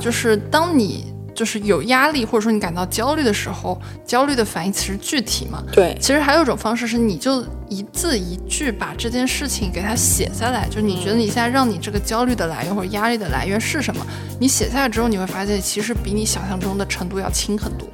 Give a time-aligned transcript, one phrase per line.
[0.00, 5.62] 就是当你就是有压力或者说你感到焦虑的时候，焦虑的反应其实具体嘛？
[5.72, 14.04] 对，其实还有一种方式是，你就一字一句把这件事情给它写下来，就是你觉得你现在让你这个焦虑的来源或者压力的来源是什么？
[14.38, 17.88] 你写下来之后，你会发现其实比你想象中的程度要轻很多。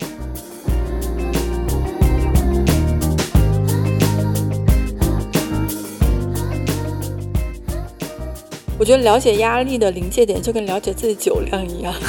[8.79, 11.95] 我觉得了解压力的临界点就跟了解自己酒量一样，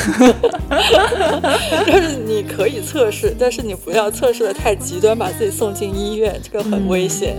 [1.85, 7.37] 就是你可以测试，但是你不要测试的太极端，把自己送进医院，这个很危险。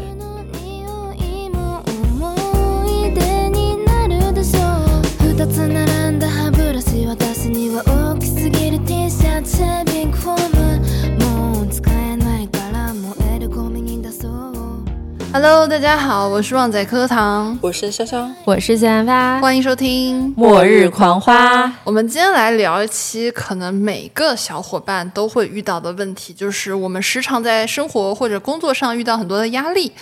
[15.40, 21.72] Hello，大家好，我是旺仔课堂，我是潇潇，我是谢安发，欢迎收听末日狂花。
[21.84, 29.92] 我们今天来聊一期可能每个小伙伴都会遇到的问题，就是我们时常在生活或者工作上遇到很多的压力。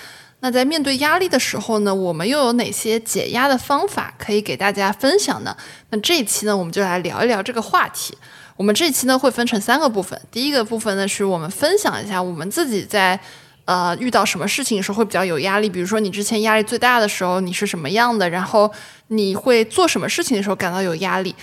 [0.40, 5.54] 那在面对压力的时候呢，我们又有哪些解压的方法可以给大家分享呢？
[5.90, 8.16] 那这一期呢，我们就来聊一聊这个话题。
[8.56, 13.20] 我们这一期呢会分成三个部分，第一个部分呢是我们分享一下我们自己在。
[13.66, 15.68] 呃，遇到什么事情的时候会比较有压力？
[15.68, 18.30] 比如说你之前压力最大的时候，你是什么样的？
[18.30, 18.70] 然后
[19.08, 21.34] 你会做什么事情的时候感到有压力？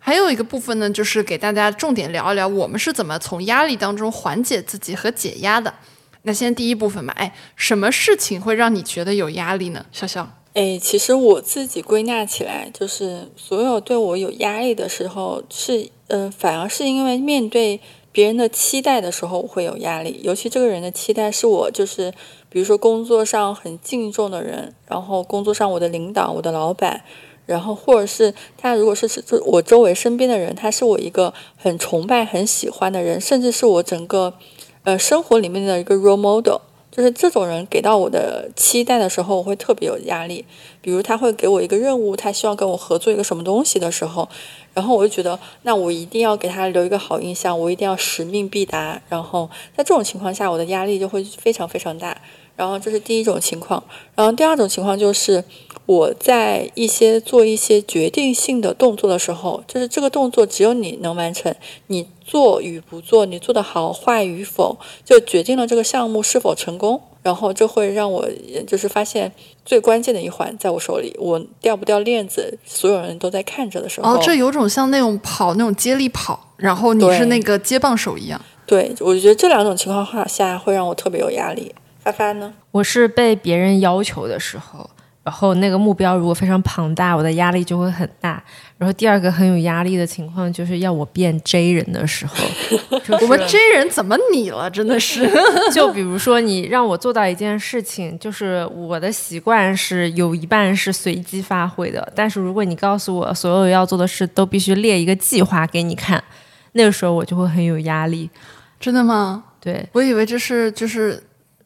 [0.00, 5.72] 还有一个部分呢，就是给大家重点聊一聊我们是怎么从压力当中缓解自己和解压的。
[6.22, 9.86] 那先第一部分嘛，哎，什么事情会让你觉得有压力呢？
[9.94, 17.80] 潇潇，哎，其实我自己归纳起来，就是所有对我有压力的时候，是嗯，反而是因为面对。
[18.10, 22.12] 别人的期待的时候，我会有压力，尤其这个人的期待是我就是，
[22.48, 27.02] 比如说工作上很敬重的人，然后工作上我的领导、我的老板，
[27.46, 34.34] 然后或者是他如果是是我周围身边的人，他是我一个很崇拜、很喜欢的人，甚至是我整个
[34.84, 36.60] 呃生活里面的一个 role model。
[36.98, 40.44] 就是这种人给到我的期待的时候，我会特别有压力。
[40.80, 44.28] 比如他会给我一个任务，他希望跟我合作一个什么东西的时候，
[44.74, 49.00] 然后我就觉得，那我一定要给他留一个好印象，我一定要使命必达。
[49.08, 52.20] 然后在这种情况下，我的压力就会非常非常大。
[52.56, 53.80] 然后这是第一种情况，
[54.16, 55.44] 然后第二种情况就是
[55.86, 61.54] 我在一些做一些决定性的动作的时候，就是这个动作只有你能完成，
[61.86, 67.00] 你做与不做，你做的好坏与否，就决定了这个项目是否成功。
[67.22, 68.26] 然后这会让我
[68.66, 69.32] 就是发现
[69.64, 74.14] 最关键的一环在我手里，我掉不掉链子，所有人都在看着的时候。
[74.14, 78.40] 哦，这有种像那种跑那种接力跑，然后你是那个接棒手一样。
[78.66, 81.74] 对，我觉得这两种情况下会让我特别有压力。
[82.02, 82.54] 发发呢？
[82.70, 84.88] 我是被别人要求的时候，
[85.28, 88.42] 然后那个目标如果非常庞大，我的压力就会很大。
[88.78, 92.34] 然后第二个很有压力的情况，就是要我变 J 人的时候，
[93.20, 94.70] 我们 J 人怎么你了？
[94.70, 95.30] 真的是，
[95.70, 106.24] 就比如说你让我做到一件事情，就是我的习惯是有一半是随机发挥的，但是如果你告诉我所有要做的事都必须列一个计划给你看，
[106.72, 108.30] 那个时候我就会很有压力。
[108.80, 109.44] 真的吗？
[109.60, 111.22] 对，我以为这是就是。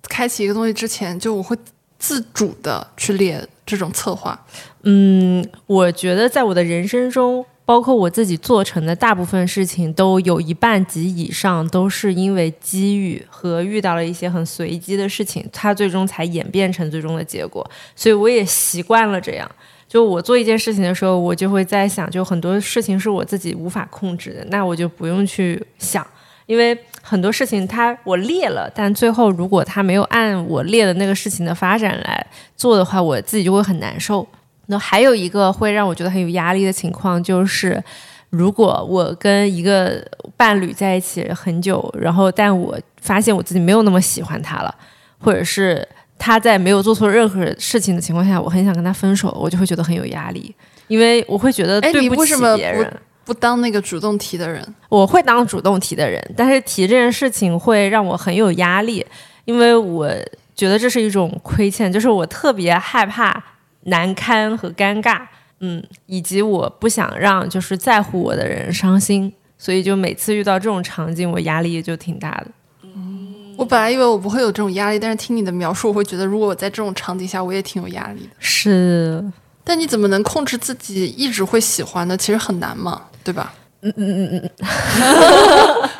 [0.08, 1.56] 开启一个东西之前，就我会
[2.02, 4.36] 自主的去列这种策划。
[4.82, 17.64] 嗯，我觉得在我的人生中，包括我自己做成的大部分事情，都有一半及以上都是因为机遇和遇到了一些很随机的事情，它最终才演变成最终的结果。
[17.94, 19.48] 所以我也习惯了这样。
[19.86, 26.04] 就我做一件事情的时候，我就会在想，就很多事情是我自己无法控制的，那我就不用去想。
[26.46, 32.26] 因为很多事情，它我列了，但最后如果他没有按我列的那个事情的发展来
[32.56, 34.26] 做的话，我自己就会很难受。
[34.66, 37.82] 那还有一个会让我觉得很有压力的情况，就是
[38.30, 40.02] 如果我跟一个
[40.36, 44.74] 伴侣在一起很久，然后但我发现我自己没有那么喜欢他了，
[45.18, 45.86] 或者是
[46.18, 50.54] 他在没有做错任何事情的情况下，我很想跟他分手，我就会觉得很有压力，
[50.86, 52.92] 因为我会觉得对不起别人。
[53.24, 59.04] 不当那个主动提的人，我会当主动提的人，但是提这件事情会让我很有压力，
[59.44, 60.08] 因为我
[60.54, 63.42] 觉得这是一种亏欠，就是我特别害怕
[63.84, 65.22] 难堪和尴尬，
[65.60, 72.46] 嗯，以及我不想让就是在乎我的人伤心，所以就每次遇到这种场景，我压力也就挺大的。
[72.82, 78.30] 嗯，我本来以为我不会有这种压力，但是听你的描述，我会觉得如果我在这种场景下，我也挺有压力的。
[78.38, 79.24] 是，
[79.64, 82.16] 但你怎么能控制自己一直会喜欢呢？
[82.16, 83.02] 其实很难嘛。
[83.24, 83.54] 对吧？
[83.82, 84.50] 嗯嗯嗯嗯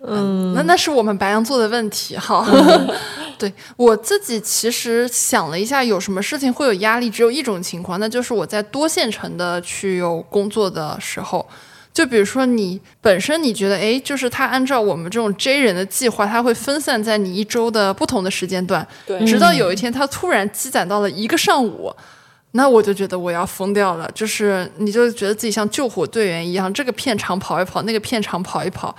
[0.00, 2.16] 嗯，嗯，那那是我们白羊座的问题。
[2.16, 2.46] 好，
[3.38, 7.10] 对我自己其实想了一下，有什么事情会有压力？
[7.10, 11.46] 只有一种情况，那就是我在多线程的去有工作的时候。
[11.92, 21.92] 就比如说你本身你觉得，哎，就是他按照我们这种 J 人的计划，他会分散在你一周的不同的时间段，对，直到有一天他突然积攒到了一个上午，
[22.52, 24.08] 那我就觉得我要疯掉了。
[24.14, 28.94] 就是你就觉得自己像救火队员一样，这个片场跑一跑，那个片场跑一跑。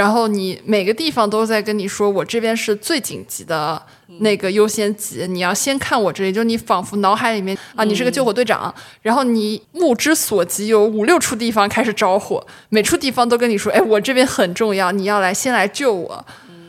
[0.00, 3.80] 然后你每个地方都在跟你说，我这边是最紧急的
[4.20, 6.32] 那个优先级，你要先看我这里。
[6.32, 16.24] 就你仿佛脑海里面啊，你是个救火队长，然后你目之所及有五六处地方开始着火，每处地方都跟你说，哎，我这边很重要，你要来先来救我。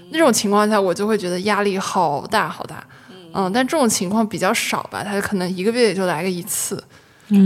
[0.09, 2.85] 那种情况下，我就会觉得压力好大好大。
[3.33, 6.83] 嗯，但这种情况比较少吧，他可能一个月也就来个一次。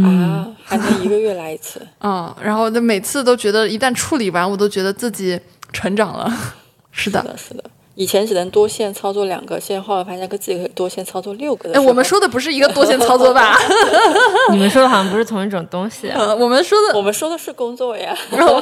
[0.03, 1.79] 啊，还能一个月来一次？
[1.99, 5.39] 嗯，然后那每次都觉得一旦处理完，我都觉得自己。
[5.75, 6.31] 成长了，
[6.91, 7.63] 是的，是的。
[7.95, 11.71] 以前只能多线操作两个，现在后来发现可自己可以多线操作六个。
[11.73, 13.57] 哎，我们说的不是一个多线 操作吧？
[14.51, 16.09] 你们说的好像不是同一种东西。
[16.37, 18.13] 我们说的，我们说的是工作呀，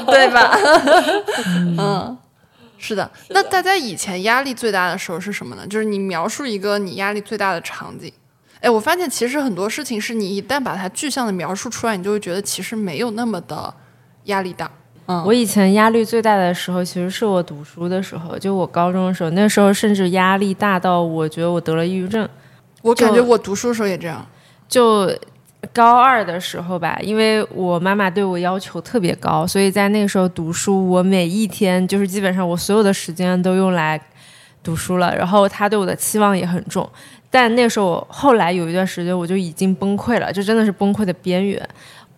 [0.06, 0.56] 对吧？
[1.80, 2.16] 嗯，
[2.78, 3.10] 是的。
[3.30, 5.66] 那大家以前压力最大的时候是什么呢？
[5.68, 8.12] 就是你描述一个你压力最大的场景。
[8.62, 13.74] 哎，我发现其实很多事情是你一旦把它具象的描述出来，你就会觉得其实没有那么的
[14.26, 14.70] 压力大。
[15.26, 22.28] 我以前压力最大的时候，其实是我读书的时候，就我高中的时候，那时候甚至压力大到我觉得我得了抑郁症。
[22.82, 24.26] 我感觉我读书的时候也这样。
[24.68, 25.10] 就
[25.72, 34.02] 高二的时候吧，因为我妈妈对我要求特别高，所以在那个时候读书，我每一天就是基本上我所有的时间都用来
[34.64, 35.16] 读书了。
[35.16, 36.90] 然后她对我的期望也很重，
[37.30, 41.70] 但那时候后来有一段时间我就已经崩溃了，就真的是崩溃的边缘。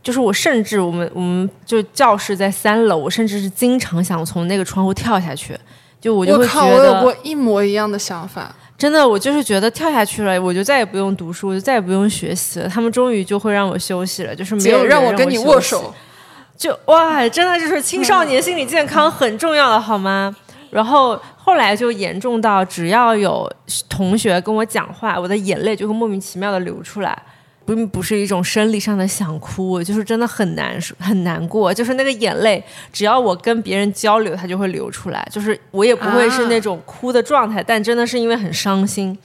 [0.05, 5.57] 就是我，甚至我们，我们就教室在三楼，我甚至是经常想从那个窗户跳下去。
[5.99, 8.55] 就我就会觉得，我有过一模一样的想法。
[8.77, 12.69] 真的，我就是觉得跳下去了，我就再也不用读书，就再也不用学习了。
[12.69, 15.91] 他们终于就会让我休息了，就是没有让我跟你握手。
[16.55, 20.35] 就哇，真的就是青少年心理健康很重要的，好吗？
[20.69, 23.51] 然后后来就严重到，只要有
[23.89, 27.19] 同学跟我讲话，我的眼泪就会莫名其妙的流出来。
[27.65, 32.63] 并不是一种生理上的想哭，就是真的很难很难过，就是那个眼泪，
[32.93, 35.27] 只要我跟别人交流，它就会流出来。
[35.31, 39.17] 就是我也不会是那种哭的状态，但真的是因为很伤心，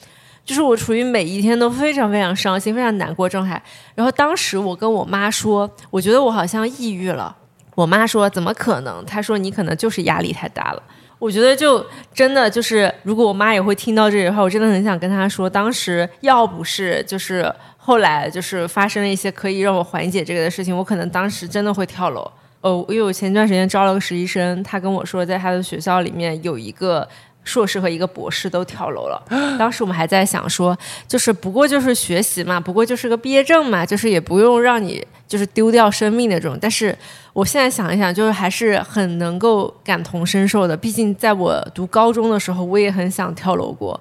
[0.43, 3.63] 就是我处于每一天都非常非常伤心、非常难过状态。
[3.95, 7.37] 然后当时我跟我妈说，我觉得我好像抑郁了。
[7.75, 9.05] 我妈说怎么可能？
[9.05, 10.83] 她说你可能就是压力太大了。
[11.19, 11.85] 我觉得就
[12.15, 17.53] 真的就是，如果我妈也会听到这句话，我真的很想跟她说，当时要不是就是。
[17.83, 22.31] 后来就是发生了一些可以让我缓解这个的事情，我可能当时真的会跳楼。
[22.61, 27.09] 哦，因为我前段时间招了个实习生，他跟我说，在他的学校里面有一个
[27.43, 29.23] 硕士和一个博士都跳楼了。
[29.59, 30.79] 当时我们还在想说，
[31.09, 36.59] 就是不过就是学习嘛，不过就是个毕业证嘛，就是也不用让你就是丢掉生命那种。
[36.61, 36.95] 但是
[37.33, 40.77] 我现在想一想，就是还是很能够感同身受的。
[40.77, 43.99] 毕竟在我读高中的时候，我也很想跳楼过。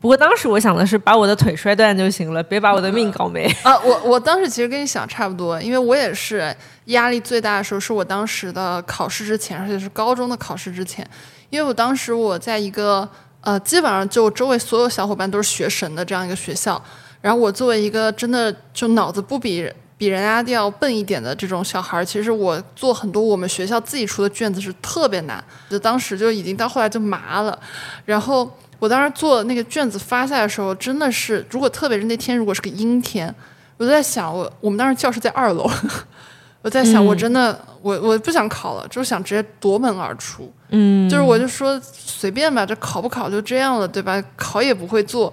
[0.00, 3.44] 不过当时我想的是把我的腿摔断就行了，别把我的命搞没。
[3.62, 6.56] 啊，我我当时其实跟你想差不多，因为我也是
[6.86, 11.06] 压力最大的时候是我当时的考试之前，而且是高中的考试之前，
[11.50, 13.06] 因为我当时我在一个
[13.42, 16.82] 呃，基本上就周围所有小伙伴都是学神的这样一个学校，
[17.20, 27.58] 然后我作为一个真的就脑子不比比人家要笨一点的这种小孩，其实我做很多我们学校自己出的卷子是特别难，就当时就已经到后来就麻了，
[28.06, 28.50] 然后。
[28.80, 33.32] 我当时做那个卷子发下来的时候，真的是，如果特别是那天如果是个阴天，
[33.76, 35.70] 我就在想，我我们当时教室在二楼，
[36.62, 44.22] 我在想，我真的，我我不想考了，就是想直接夺门而出，嗯，就是我就说随便吧，这考不考就这样了，对吧？
[44.34, 45.30] 考也不会做，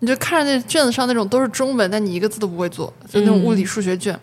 [0.00, 4.18] 你就看着那卷子上那种都是中文，但你一个字都不会做，就那种物理数学卷，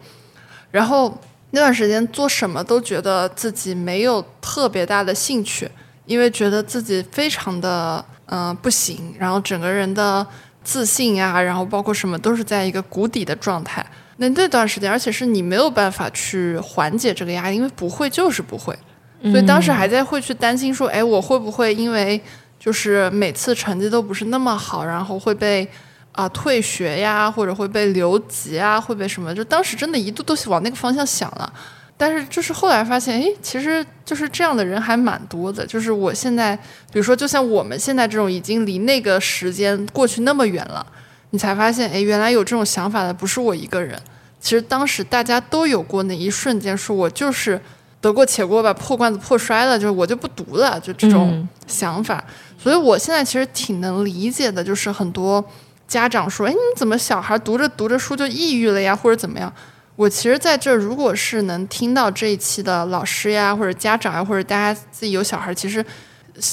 [0.71, 1.17] 然后
[1.51, 5.71] 那段时间做什么都觉得自己没有特别大的兴趣，
[6.05, 8.03] 因为觉得自己非常的。
[8.27, 10.25] 嗯，不行，然后整个人的
[10.63, 13.85] 自信呀，然后包括什么都是在一个谷底的状态。
[14.17, 18.73] 那那段时间，而且是你没有办法去缓解这个压力，因为不会就是不会。
[19.21, 22.19] 所以当时还在会去担心说，哎，我会不会因为
[22.59, 25.67] 就是每次成绩都不是那么好，然后会被
[26.11, 29.33] 啊退学呀，或者会被留级啊，会被什么？
[29.35, 31.53] 就当时真的一度都往那个方向想了。
[31.97, 35.65] 但是就是后来发现，哎，其实就是这样的人还蛮多的。
[35.65, 36.55] 就是我现在，
[36.91, 40.85] 比如说，就像我们现在这种已经离那个时间过去那么远了，
[41.29, 43.97] 你才发现，哎，原来有这种想法的不是我一个人。
[44.41, 47.59] 其实当时大家都有过那一瞬间，说我就是
[48.01, 52.23] 得过且过吧，破罐子破摔了，就是我就不读了，就这种嗯想法。
[52.59, 55.43] 所以我现在其实挺能理解的，就是很多
[55.87, 59.51] 家长说，哎，你怎么小孩读着读着书就抑郁了呀，或者怎么样？
[59.95, 65.83] 我其实在这，如果是能听到这一期的老师呀，或者家长呀，或者大家自己有小孩，其实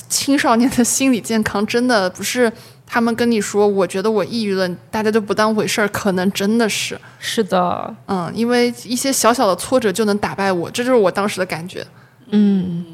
[0.09, 2.51] 青少年的心理健康真的不是
[2.87, 11.85] 他们跟你说，我觉得我抑郁了，大家都不当回事儿，可能真的是，是的，嗯，因为一些小小的挫折就能打败我，这就是我当时的感觉。
[12.31, 12.85] 嗯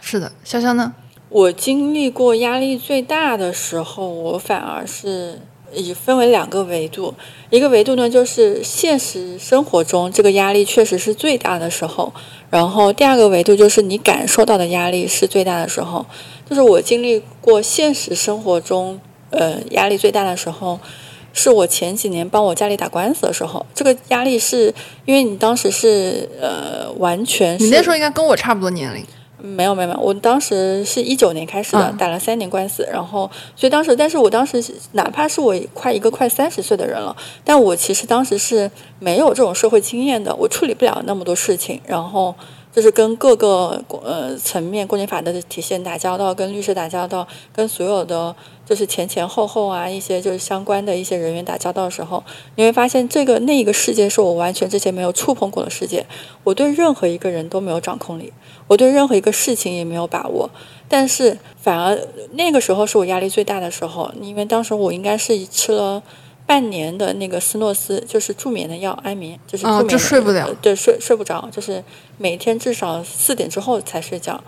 [0.00, 0.92] 是的，潇潇呢？
[1.28, 5.40] 我经历过压力最大的时候，我反而是
[5.76, 7.14] 以分为两个维度，
[7.50, 12.12] 一个维度呢就是现实生活中这个压力确实是最大的时候，
[12.50, 16.04] 然后第二个维度就是你感受到的压力是最大的时候，
[16.48, 18.98] 就是我经历过现实生活中
[19.30, 20.80] 呃压力最大的时候。
[21.38, 24.72] 是我前几年帮我家里打官司的时候，这个压力是
[25.04, 29.04] 因为你当时是呃完全是你那时候应该跟我差不多年龄。
[29.38, 31.96] 没有没有没有，我当时是一九年开始的，嗯。
[31.96, 37.14] 打了三年官司，然后所以当时，但是我当时哪怕是我快一个快三十岁的人了，
[37.44, 42.34] 但我其实当时是没有这种社会经验的，我处理不了那么多事情，然后
[42.76, 52.22] 就是跟各个呃层面公检法的体现打交道，跟律师打交道，跟所有的就是前前后后啊一些就是相关的一些人员打交道的时候，
[52.56, 56.04] 你会发现这个那一个世界是我完全之前没有触碰过的世界，
[56.44, 58.30] 我对任何一个人都没有掌控力。
[58.66, 60.50] 我对任何一个事情也没有把握，
[60.86, 61.98] 但是反而
[62.32, 66.02] 那个时候是我压力最大的时候，因为当时我应该是吃了
[66.46, 71.82] 半年的那个斯诺斯，就是助眠的药，安眠，就是助哦眠的、就睡不了呃对，睡睡不着，就是
[72.16, 74.42] 每天至少四点之后才睡觉。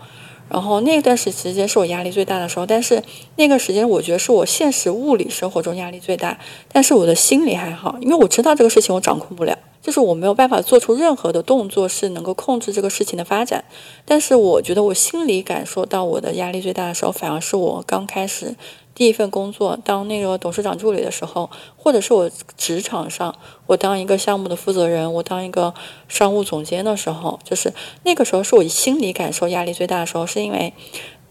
[0.49, 3.03] 然后那段时时间是我压力最大的时候，但是
[3.35, 6.39] 那个时间我觉得是我现实物理生活中压力最大，
[6.71, 13.63] 但是我的心理还好，因为我知道这个事情我掌控不了，就是我没有办法做出任何的动作是能够控制这个事情的发展。
[14.05, 18.55] 但是我觉得我心里感受到我的压力最大的时候，反而是我刚开始
[18.99, 23.33] 第一份工作当那个董事长助理的时候，或者是我职场上
[23.65, 25.73] 我当一个项目的负责人，我当一个
[26.09, 30.73] 商务总监的时候，就是那个时候是我心理感受压力最大的时候，是因为。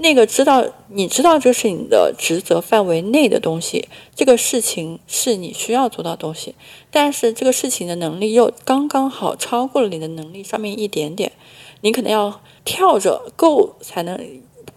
[0.00, 6.54] 那个知道你知道这是你的职责范围内的东西，这个事情是你需要做到东西，
[6.90, 11.32] 但是这个事情的能力又刚刚好超过了你的能力上面一点点，
[11.80, 14.16] 你可能要跳着够才能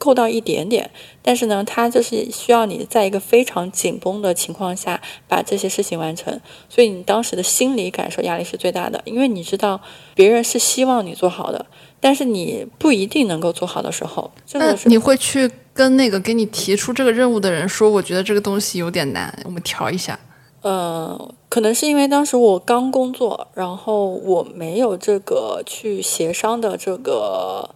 [0.03, 0.89] 够到一点点，
[1.21, 9.79] 但是呢，它就是需要你在一个非常紧绷的情况下把这些事情完成，所以你当时的心理感受压力是最大的，因为你知道
[10.15, 11.63] 别人是希望你做好的，
[11.99, 20.19] 但是你不一定能够做好的时候，这个是你会去跟那个给你提出这个任务的人说，我觉得这个东西有点难，我们调一下。
[20.63, 27.67] 呃，可能是因为当时我刚工作，然后我没有这个去协商的这个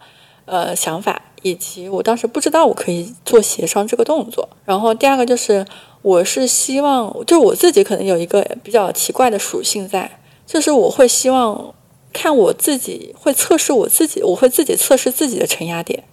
[0.46, 4.50] 呃想法，以及我当时不知道我可以做协商这个动作。
[4.66, 5.64] 然后第二个就是，
[6.02, 11.72] 我是希望，就是我自己可能有一个比较奇怪的属性在，就是我会希望
[12.12, 16.04] 看我自己会测试我自己，我会自己测试自己的承压点，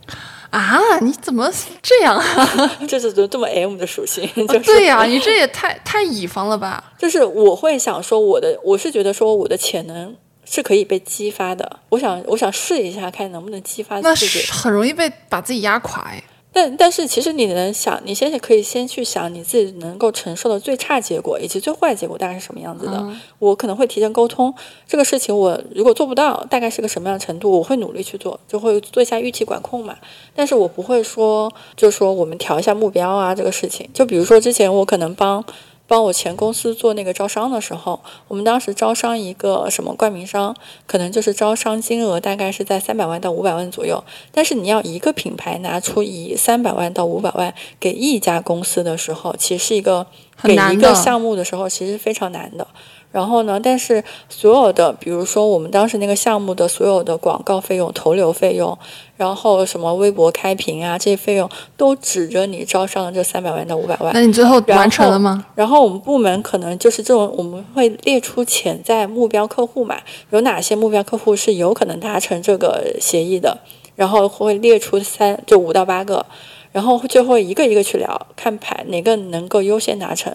[0.50, 2.76] 啊，你怎么这样啊？
[2.86, 6.92] 这是这么 M 的属性， 就是、对呀、你这也太太乙方了吧？
[6.98, 11.78] 就是我会想说，我的我是觉得说我的潜能是可以被激发的。
[11.90, 14.38] 我想我想试一下，看能不能激发那自己。
[14.40, 16.22] 是很容易被把自己压垮哎。
[16.54, 22.92] 但但是其实你能想，你现在可以先去想你自己能够承受的最差结果以及最坏结果大概是什么样子的。
[22.98, 24.54] 嗯我可能会提前沟通
[24.86, 29.96] 这个事情，我如果做不到，大概是个什么样的程度，我会努力去做，就会做一下预期管控嘛。
[30.34, 33.88] 但是我不会说，就说我们调一下目标啊，这个事情。
[33.94, 35.42] 就比如说之前我可能帮。
[35.92, 40.56] 帮我前公司做那个招商的时候，我们当时招商一个什么冠名商，
[40.86, 44.02] 可能就是招商金额大概是在三百万到五百万左右。
[44.32, 50.06] 但是你要一个品牌拿出以三百万到五百万给一家公司的时候，其实是一个
[50.42, 52.66] 给一很难的个项目的时候，其实非常难的。
[53.12, 58.76] 然后呢，但是所有的，比如说我们当时那个项目的所有的广告费用、投流费用，
[59.16, 64.12] 然后什么微博开屏啊这些费用，都指着你招商的这三百万到五百万。
[64.14, 65.44] 那你最后完成了吗？
[65.54, 70.00] 然后我们部门可能就是这种，我们会列出潜在目标客户嘛，
[70.30, 73.58] 有哪些目标客户是有可能达成这个协议的，
[73.94, 76.24] 然后会列出三就五到八个，
[76.72, 80.34] 然后就会一个一个去聊，看牌哪个能够优先达成，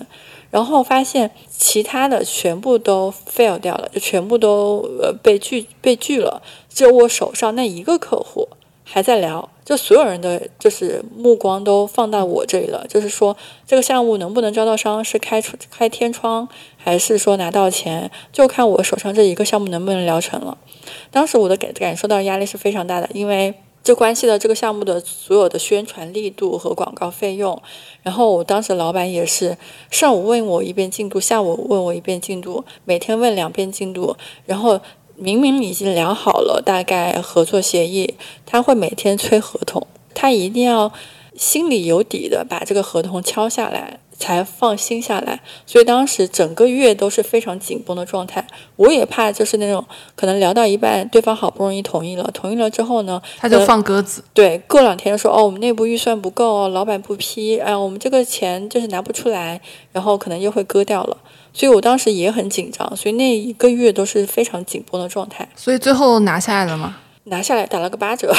[0.51, 8.47] 然后发现其他的全部都 fail 掉了，就全部都呃被拒被拒了，只有我手上那一个客户
[8.83, 20.57] 还在聊，就所有人的就是目光都放到我这里了，就是说这个项目能不能招到商，是开出开天窗，还是说拿到钱，就看我手上这一个项目能不能聊成了。
[21.11, 23.53] 当时我的感感受到压力是非常大的，因为
[23.87, 27.61] 这关系到这个项目的所有的宣传力度和广告费用。
[28.03, 29.57] 然后我当时老板也是
[29.89, 34.81] 上午问我一遍进度，下午问我一遍进度，每天问两遍进度，然后。
[35.19, 38.13] 明明已经聊好了大概合作协议，
[38.45, 40.93] 他会每天催合同，他一定要
[41.35, 45.39] 心里有底的把这个合同敲下来，才放心下来。
[45.65, 48.45] 所以当时整个月都是非常紧绷的状态。
[48.75, 54.23] 我也怕就是那种可能聊到一半，对方好不容易同意了，同意了之后呢，他就放鸽子。
[54.33, 61.17] 对，过两天说哦，我们内部预算不够，老板不批，哎，我们这个钱就是拿不出来，然后可能又会割掉了。
[61.53, 65.47] 所以我当时也很紧张，所以那一个月都是非常紧绷的状态。
[65.55, 66.97] 所以最后拿下来了吗？
[67.27, 68.33] 拿下来打了个八折，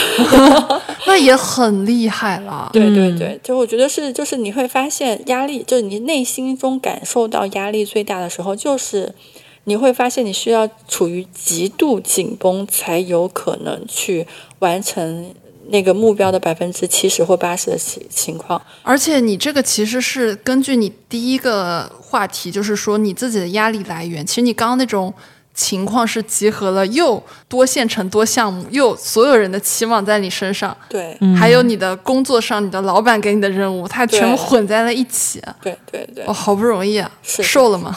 [1.07, 2.69] 那也很厉害了。
[2.75, 9.15] 对对对，就我觉得是，就是你会发现压力，就是你内心中感受到压力最大的时候，就是
[9.65, 14.27] 你会发现你需要处于极度紧绷，才有可能去
[14.59, 15.33] 完成。
[15.71, 24.25] 那个目标的百分之七十或八十的情情况，而且你这个其实是根据你第一个话题，就是说你自己的压力来源。
[24.25, 25.13] 其实你刚刚那种
[25.59, 35.43] 情况是集合了又多线程多项目，又所有人的期望在你身上，对，还有你的工作上你的老板给你的任务，它全部混在了一起。
[35.61, 37.97] 对对对，哦，好不容易啊瘦了吗？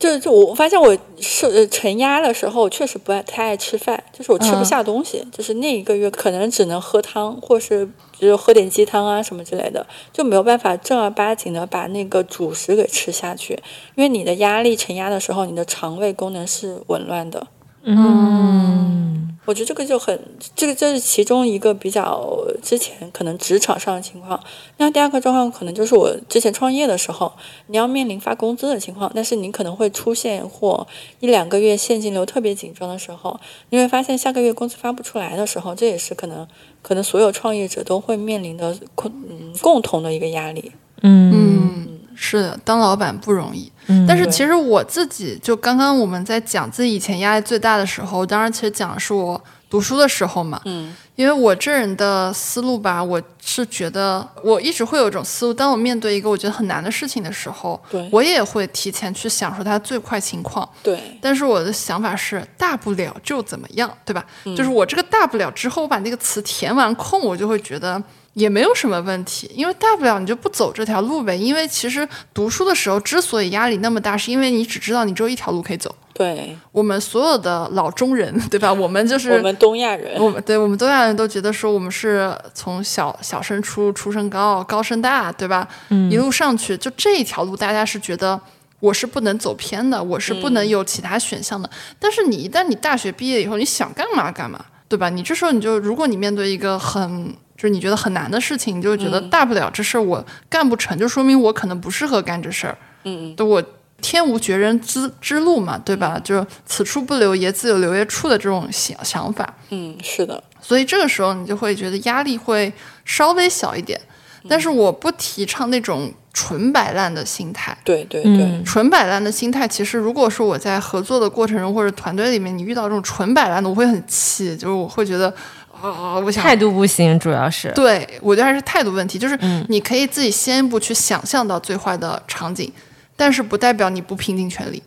[0.00, 7.86] 就就我发现我是承压的时候，确实不爱太爱吃饭，就是我吃不下东西，就是那一个月可能只能喝汤，或是
[8.18, 13.52] 就是喝点鸡汤啊什么之类的，就没有办法正儿八经的把那个主食给吃下去，
[13.94, 17.46] 因为你的压力承压的时候，你的肠胃功能是紊乱的。
[17.82, 19.26] 嗯。
[19.46, 20.16] 我觉得这个就很，
[20.54, 24.38] 这个这是其中一个比较之前可能职场上的情况。
[24.76, 27.32] 那第二个状况可能就是我之前创业的时候，
[27.66, 30.86] 你要面临发工资的情况，但是你可能会出现或
[31.18, 36.46] 一两个月现金流特别紧张的时候，你会发现下个月工资发不出来的时候，这也是可能
[36.80, 40.70] 可能所有创业者都会面临的共嗯共同的一个压力。
[41.02, 43.72] 嗯，是的，当老板不容易。
[44.06, 50.60] 但是其实我自己就刚刚我们在讲自己以前压力最大的时候，当然其实讲的是我读书的时候嘛。
[50.64, 50.94] 嗯。
[51.16, 60.66] 因为我这人的思路吧，我是觉得我一直会有一种思路，当我面对一个我觉得很难的事情的时候，对，我也会提前去想说它最快情况。
[60.82, 60.98] 对。
[61.20, 64.24] 但是我的想法是大不了就怎么样，对吧？
[64.56, 68.02] 就是我这个大不了之后，我把那个词填完空，我就会觉得。
[68.34, 71.36] 也没有什么问题，因为大不了你就不走这条路呗。
[71.36, 75.94] 因为其实读书的时候之所以压力那么大，是因为你只知道你只有一条路可以走。
[76.12, 78.70] 对，我们所有的老中人， 对吧？
[78.70, 85.66] 我们就是我们东亚人，我们对我们东亚人都觉得说我们是从小小升初，初升高，高升大，对吧？
[85.88, 88.38] 嗯，一路上去，就这一条路，大家是觉得
[88.80, 91.70] 我是不能走偏的，我是不能有其他选项的。
[91.98, 95.08] 但是你一旦你大学毕业以后，你想干嘛干嘛，对吧？
[95.08, 102.78] 你这时候你就，如果你面对一个很就是你觉得很难的事情，你就觉得大不了这事儿我干不成就说明我可能不适合干这事儿。
[103.04, 103.62] 嗯，对我
[104.00, 106.18] 天无绝人之之路嘛，对吧？
[106.24, 109.56] 就此处不留爷，自有留爷处的这种想想法。
[109.68, 110.42] 嗯，是的。
[110.62, 112.72] 所以这个时候你就会觉得压力会
[113.04, 114.00] 稍微小一点，
[114.48, 117.76] 但是我不提倡那种纯摆烂的心态。
[117.84, 125.34] 对对对，纯摆烂的心态，其实如果说我在合作的过程中或者团队里面，你遇到这种纯摆烂的，我会很气，就是我会觉得。
[125.82, 129.18] 啊，我想态度不行，主要是对我觉得还是态度问题。
[129.18, 129.38] 就是
[129.68, 132.72] 你可以自己先一步去想象到最坏的场景，
[133.16, 134.82] 但是不代表你不拼尽全力。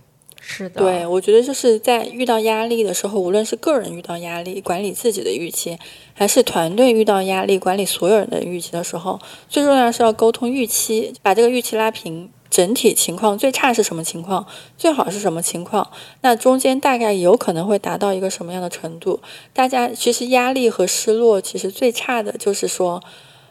[0.46, 5.80] 是的，对我觉得就是在遇到压力的时候，无论是个人遇到压力管理自己的预期，
[6.14, 12.30] 还是团队遇到压力管理所有人的预期的时候，最重要是要沟通预期，把这个预期拉平。
[12.54, 14.46] 整体情况最差是什么情况？
[14.78, 15.90] 最好是什么情况？
[16.22, 19.20] 那中间大概有可能会达到一个什么样的程度？
[19.54, 23.02] 大家其实压力和失落，其实最差的就是说，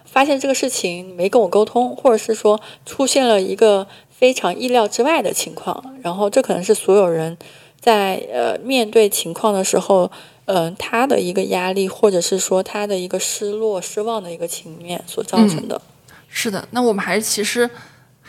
[0.05, 5.97] 发现这个事情没跟我沟通，或者是说出现了一个非常意料之外的情况。
[6.01, 7.37] 然后这可能是所有人
[7.81, 10.09] 在呃面对情况的时候，
[10.45, 15.83] 嗯，他的一个压力，或者是说他的一个失落、失望的一个情面所造成的。
[16.29, 17.69] 是的，那我们还是其实。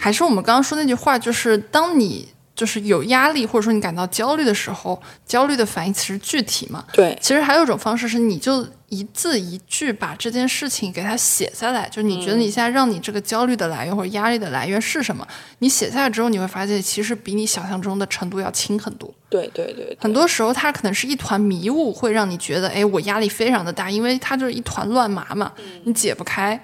[0.04, 6.84] 还是我们刚刚说那句话，就是当你就是有压力或者说你感到焦虑的时候，焦虑的反义词是具体嘛？
[6.92, 15.26] 对，其实还有一种方式是，你就一字一句把这件事情给它写下来，就是你觉得你现在让你这个焦虑的来源或者压力的来源是什么？
[15.60, 19.10] 你写下来之后，你会发现其实比你想象中的程度要轻很多。
[19.30, 25.54] 对对对，很多时候它可能是一团迷雾，会让你觉得，哎，我压力非常的大，因为它就是一团乱麻嘛，
[25.86, 26.62] 你解不开。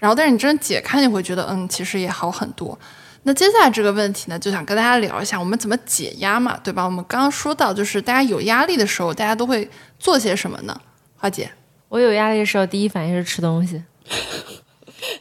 [0.00, 2.76] 然后，但是你真解开，你会觉得，嗯，其实也好很多。
[3.22, 6.82] 那接下来这个问题呢，就想跟大家聊一下，我们怎么解压嘛，对吧？
[6.82, 10.74] 我们刚刚说到，就是大家有压力的时候，大家都会做些什么呢？
[11.18, 11.50] 花姐，
[11.90, 13.82] 我有压力的时候，第一反应是吃东西，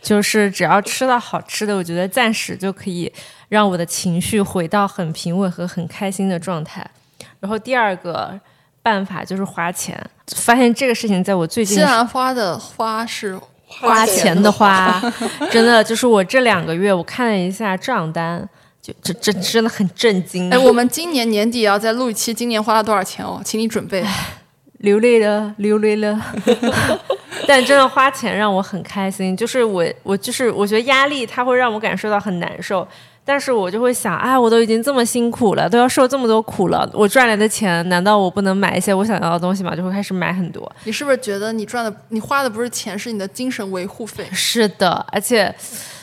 [0.01, 3.11] 就是只要吃到好吃的，我觉得暂时就可以
[3.49, 6.89] 让我的情绪回到很平稳和很开心的状态。
[7.41, 8.39] 然后第二个
[8.81, 10.01] 办法就是花钱，
[10.37, 13.37] 发现这个事情在我最近西兰花的花是。
[13.69, 15.01] 花钱的花，
[15.49, 18.45] 真的就是我这两个月我看了一下账单，
[18.81, 20.49] 就这这真的很震惊。
[20.49, 23.39] 哎，我们今年年底要再录一期，今年花了多少钱哦？
[23.45, 24.03] 请你准备。
[24.79, 26.17] 流泪了，流泪了。
[27.45, 32.87] 但真的花钱让我很开心，就是我我就是我觉得压力它会让我感受到很难受。
[33.29, 39.75] 但是我就会想，哎，我都已经这么辛苦了，都要受这么多苦了，我赚来的钱，难道我不能买一些我想要的东西吗？
[39.75, 40.67] 就会开始买很多。
[40.85, 44.25] 你是不是觉得你赚的、你花的不是钱，是你的精神维护费？
[44.31, 45.53] 是的，而且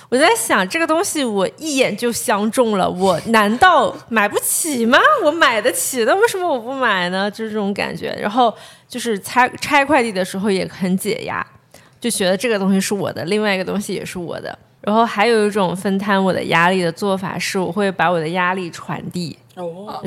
[0.08, 4.96] 我在想，这个东西我一眼就相中了，我难道买不起吗？
[5.24, 7.28] 我买得起，那为什么我不买呢？
[7.28, 8.16] 就是这种感觉。
[8.20, 8.54] 然后
[8.88, 11.44] 就是拆拆快递的时候也很解压，
[12.00, 14.56] 就觉得这个东西是我的，另外一个东西也是我的。
[14.86, 19.36] 然后还有一种分摊我的压力的做法是，我会把我的压力传递，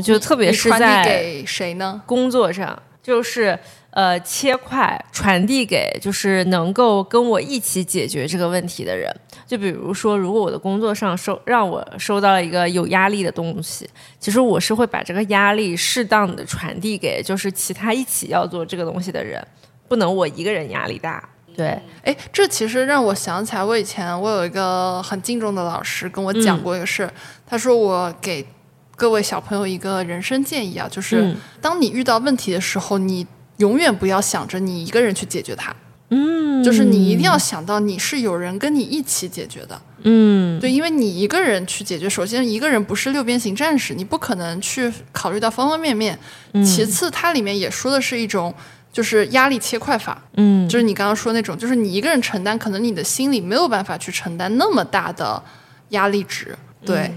[0.01, 2.01] 就特别是在给谁呢？
[2.05, 9.13] 工作上，就是呃切块传递给就是能够跟我一起解决这个问题的人。
[9.45, 13.85] 就比如说，如果我的工作上收让我收到了一个有压力的东西，
[14.17, 19.45] 其实我是会把这个压力适当的传递给就是其他一起要做这个东西的人，
[19.89, 21.27] 不能我一个人压力大。
[21.55, 27.09] 对，哎，这其实让我想起来，我以前我有一个很敬重的老师跟我讲过一个事，
[27.45, 28.47] 他说我给
[28.95, 35.75] 各位小朋友一个人生建议啊，就是当你遇到问题的时候，你永远不要想着你一个人去解决它，
[36.11, 46.17] 嗯，就是你一定要想到你是有人跟你一起解决的，嗯，对，因为你一个人去解决，首先一个人不是六边形战士，你不可能去考虑到方方面面，
[46.65, 48.55] 其次它里面也说的是一种。
[48.91, 55.41] 就是压力切块法，嗯，就是你刚刚说那种，就是你一个人承担，可能你的心里没有办法去承担那么大的
[55.89, 57.11] 压力值，对。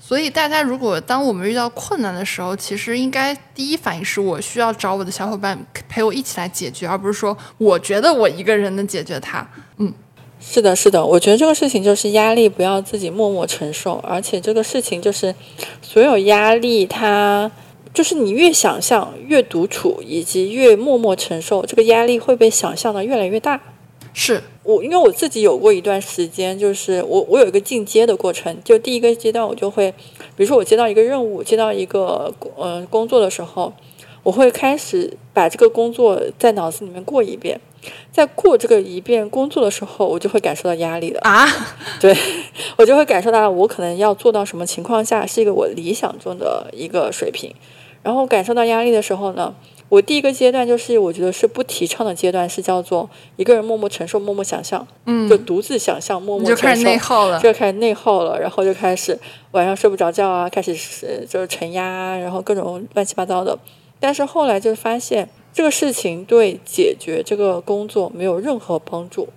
[0.00, 5.56] 所以大家如果当我们遇到困难的时候，其实应该第一反应是我需要找我的小伙伴
[5.88, 9.46] 陪我一起来解决，而不是说我觉得我一个人能解决它。
[9.76, 9.94] 嗯，
[10.40, 15.32] 是的，是的，我觉得这个事情就是压力不要自己默默承受，而且这个事情就是
[15.80, 17.48] 所有压力它。
[17.94, 23.60] 就是你越想象越独处，以及越默默承受，这个压力会被想象的越来越大。
[24.14, 28.54] 是我，因为我自己有过一段时间，就是我我有一个进阶的过程。
[28.62, 29.90] 就第一个阶段，我就会，
[30.36, 33.72] 比如说我接到一个任务，接到一个呃工作的时候，
[34.22, 37.60] 我会开始把这个工作在脑子里面过一遍。
[38.12, 41.46] 在过这个一遍工作的时候，我就会感受到压力的啊，
[41.98, 42.14] 对
[42.76, 47.52] 我就会感受到我可能要做到什么情况下是一个我理想中的一个水平。
[48.02, 49.54] 然后感受到压力的时候呢，
[49.88, 59.18] 我第一个阶段就是我觉得是不提倡的阶段，是叫做一个人默默承受、默默想象，嗯，就独自想象、默默承受，就开始内耗了，就开始内耗了，然后就开始
[59.52, 63.58] 晚上睡不着觉啊，开始是就是承压，然后各种乱七八糟的。
[64.00, 69.28] 但是后来就发现这个事情对解决这个工作没有任何帮助，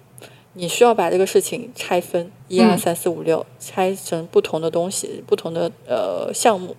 [0.54, 6.76] 你需要把这个事情拆分，一二三四五六，拆成不同的东西、不同的呃项目。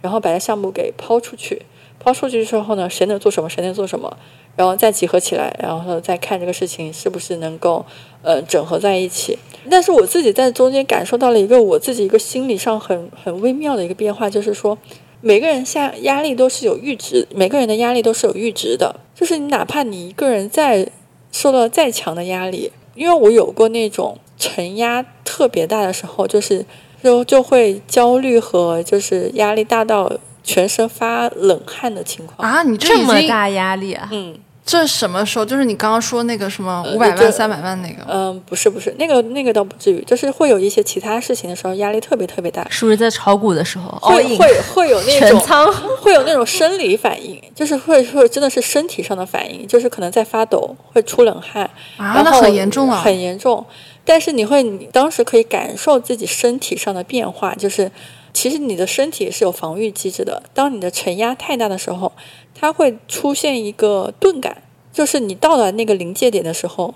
[0.00, 1.62] 然后把这项目给抛出去，
[1.98, 4.16] 抛出去之后呢，谁能做什么，谁能做什么，
[4.56, 7.84] 然后再集合起来，然后再看这个事情是不是能够
[8.22, 9.38] 呃整合在一起。
[9.68, 14.78] 但是我自己在中间感受到了一个我自己一个心理上很很微妙的一个变化，就是说
[15.20, 20.88] 每个人下压力都是有阈值，每个人的压力都是有阈值的，就是你哪怕你一个人再
[21.30, 26.64] 受到再强的压力，因为我有过那种承压特别大的时候，就是。
[27.02, 30.10] 就就会焦虑和就是压力大到
[30.42, 32.62] 全身发冷汗的情况啊！
[32.62, 34.08] 你这么大压力啊？
[34.10, 34.34] 嗯，
[34.64, 35.44] 这什么时候？
[35.44, 38.04] 就是你刚刚说那个什么五百万、三百万那个？
[38.08, 42.66] 嗯，不是不是，那个那个倒不至于，就是会有一些其他事情的时候压力特别特别大。
[42.70, 43.98] 是不是在炒股的时候？
[44.00, 53.64] 会会会有那种仓，会有那种生理反应，就是会会真的是身体上的反应，就是可能在发抖，会出冷汗啊，那很严重啊，很严重。
[54.10, 57.92] 但是你会，你当时可以感受自己身体上的变化，就是
[58.32, 60.42] 其实你的身体是有防御机制的。
[60.52, 62.10] 当你的承压太大的时候，
[62.52, 66.92] 它会出现一个钝感，就是你到了那个临界点的时候，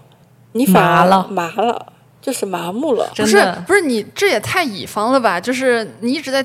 [0.54, 3.08] 你反而麻了麻了，就是麻木了。
[3.14, 5.40] 不是不是你这也太乙方了吧？
[5.40, 6.44] 就是你一直在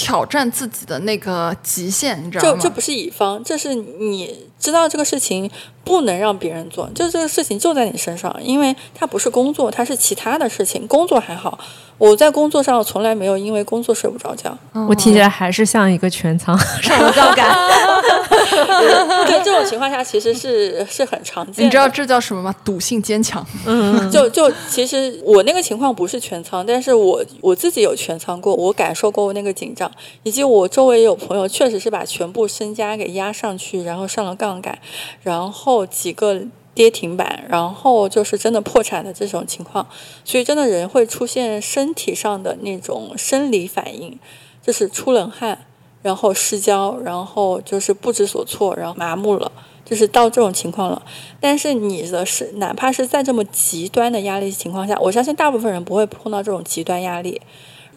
[0.00, 2.56] 挑战自己的那个极限，你知道吗？
[2.56, 5.50] 这这不是乙方，这是你知道这个事情
[5.84, 10.86] 不能让别人做，就这个事情就在你身上，因为它不是工作，它是其他的事情。
[10.86, 11.58] 工作还好，
[11.98, 14.56] 我在工作上从来没有因为工作睡不着觉。
[14.88, 17.54] 我听起来还是像一个全仓 上了杠杆。
[19.26, 21.62] 对这种情况下，其实是是很常见的。
[21.62, 22.54] 你知道这叫什么吗？
[22.64, 23.44] 赌性坚强。
[23.66, 29.90] 嗯就就其实我那个情况不是全仓，但是我我自己有全仓过，我感受过那个紧张，
[30.22, 34.78] 以及我周围有朋友确实是把全部身家给压上去，然后上了杠杆，
[35.22, 36.40] 然后几个
[36.72, 39.86] 跌停板，然后就是真的破产的这种情况，
[40.24, 44.18] 所以真的人会出现身体上的那种生理反应，
[44.64, 45.66] 就是出冷汗，
[46.02, 49.50] 然后失焦，然后就是不知所措，然后麻木了。
[49.82, 51.02] 就是到这种情况了，
[51.40, 57.40] 但是你的是哪怕是在这么极端的压力情况下，我相信大部分人不会碰到这种极端压力，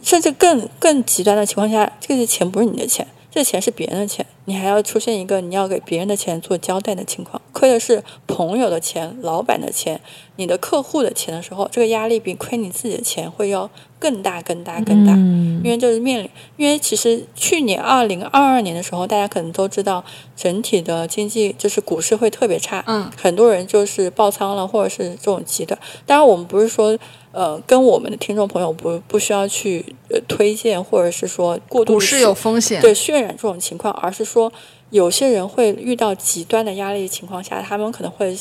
[0.01, 9.99] 甚至更更极端的情况下，这些钱不是你的钱，这钱是别人的钱，你还要出现一个你要给别人的钱做交代的情况，亏的是朋友的钱、老板的钱、
[10.35, 13.67] 你的客户的钱的时候，这个压力比亏你自己的钱会要
[13.97, 15.13] 更大、更大、更大。
[15.15, 20.03] 嗯因为就是面临，因为其实去年二零二二年的时候，大家可能都知道，
[20.35, 25.79] 整体的经济就是股市会特别差，嗯，很多人就是爆仓了，或者是这种极端。
[26.05, 26.99] 当然，我们不是说，
[27.33, 34.53] 呃，跟我们的听众朋友不不需要去呃推荐，或者是说过度地股市有风险，对渲染这种情况，而是说
[34.91, 38.37] 有些人会遇到极端的压力情况下，他们可能会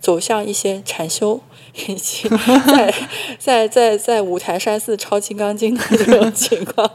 [0.00, 1.38] 走向一些禅修，
[1.86, 2.26] 以及
[2.66, 2.94] 在
[3.38, 6.90] 在在在五台山寺抄金刚经的这种情况，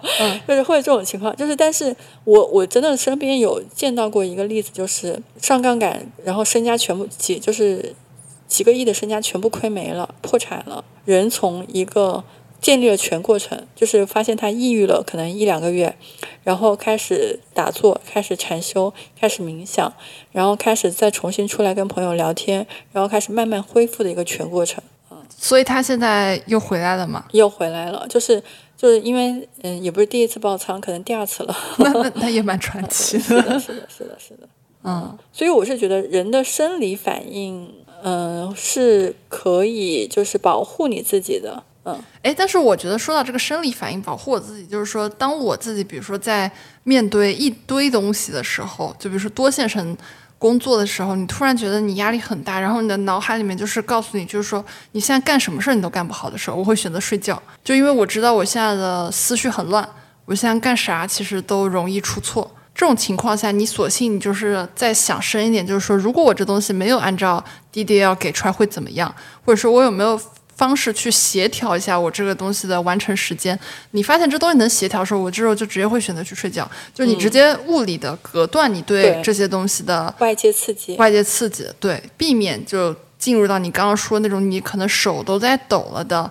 [0.48, 1.36] 就是会有这种情况。
[1.36, 7.94] 就是，但是我我真的身边有见到过一个例子，就是上杠杆，然后身家全部几就是
[8.48, 12.24] 几个亿的身家全部亏没了，破产了，人从一个
[12.62, 15.96] 建立了全过程，就是发现他抑郁了，可能一两个月，
[16.44, 19.92] 然后开始打坐，开始禅修，开始冥想，
[20.32, 24.84] 然后开始再重新出来跟朋友聊天，然后开始慢慢恢复的一个全过程，
[25.30, 27.26] 所以他现在又回来了嘛？
[27.32, 28.44] 又回来了，就是
[28.78, 31.56] 就是因为嗯，也不是第一次爆仓，可能第二次了。
[31.80, 33.42] 那那那也蛮传奇 是的。
[33.44, 34.48] 的，是的，是的，是的。
[34.84, 37.70] 嗯，所以我是觉得人的生理反应，
[38.04, 42.00] 嗯、是可以就是保护你自己的，嗯。
[42.22, 46.52] 哎，但是我觉得说到这个生理反应保护我自己，就是说，当我自己比如说在
[46.84, 49.96] 面对一堆东西的时候，就比如说多线程
[50.38, 59.88] 工作的时候，你突然觉得你压力很大，然后你的脑海里面就是告诉你，就是说你现在干什么事儿你都干不好的时候，我会选择睡觉，就因为我知道我现在的思绪很乱，
[60.26, 62.50] 我现在干啥其实都容易出错。
[62.74, 69.14] 这种情况下，你索性你就是再想深一点，就是说，如果我这东西没有按照 DDL 给出来会怎么样，
[69.46, 70.20] 或者说我有没有
[70.56, 73.58] 方式去协调一下我这个东西的完成时间。
[73.92, 79.22] 你发现这东西能协调的时候，我这时候就直接会选择去睡觉，就你直接物理的隔断你对对。
[79.22, 86.30] 这些东西的外界刺激，外界刺激，对，避免就进入到你刚刚说那种你可能手都在抖了的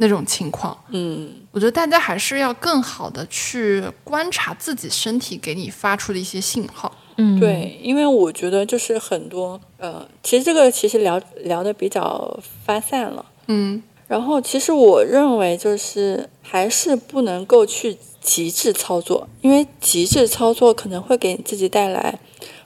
[0.00, 0.76] 那种情况。
[0.90, 6.90] 嗯，我觉得大家还是要更好的去观察自己身体给你发出的一些信号。
[7.16, 22.20] 嗯，对，因为我觉得就是很多呃，其实这个其实聊聊的比较发散了，嗯，然后其实我认为就是还是不能够去极致操作，因为极致操作可能会给你自己带来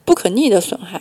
[0.05, 1.01] 不可逆的损害。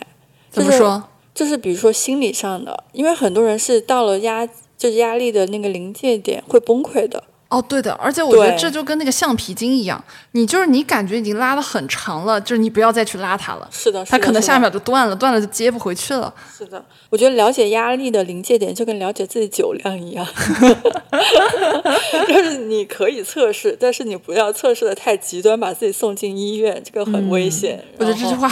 [0.50, 1.04] 就是怎么说？
[1.34, 4.46] 就是比如说心理上的，因为很多人是到了压
[4.82, 7.22] 就压力的那个临界点会崩溃的。
[7.48, 16.32] 哦，对的，而且我觉得这就跟那个橡皮筋一样，你就是你感觉已经拉的很长了，就是你不要再去拉它了，是的，是的它可能下一秒就断了，断了就接不回去了。
[16.56, 20.26] 是的，我觉得了解压力的临界点就跟了解自己酒量一样，
[22.26, 27.76] 就是你可以测试，但是你不要测试的太极端，把自己送进医院，这个很危险。
[27.76, 28.50] 嗯我觉得这句话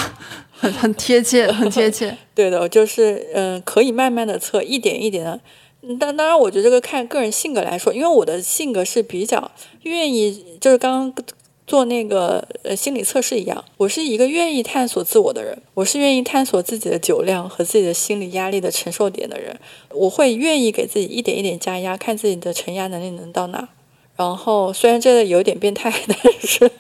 [0.53, 2.15] 很很贴切，很贴切。
[2.37, 5.41] 对的，就是嗯，可以慢慢的测，一点一点的。
[5.83, 9.51] 嗯当当然，我觉得这个看个人性格来说，因为我的性格是比较
[9.83, 11.25] 愿意，就是刚刚
[11.67, 19.59] 做那个呃心理测试一样，我是一个愿意探索自我的人，我是愿意探索自己的酒量和自己的心理压力的承受点的人，
[19.91, 23.69] 我会愿意给自己一点一点加压，看自己的承压能力能到哪。
[24.17, 26.71] 然后虽然这个有点变态， 但是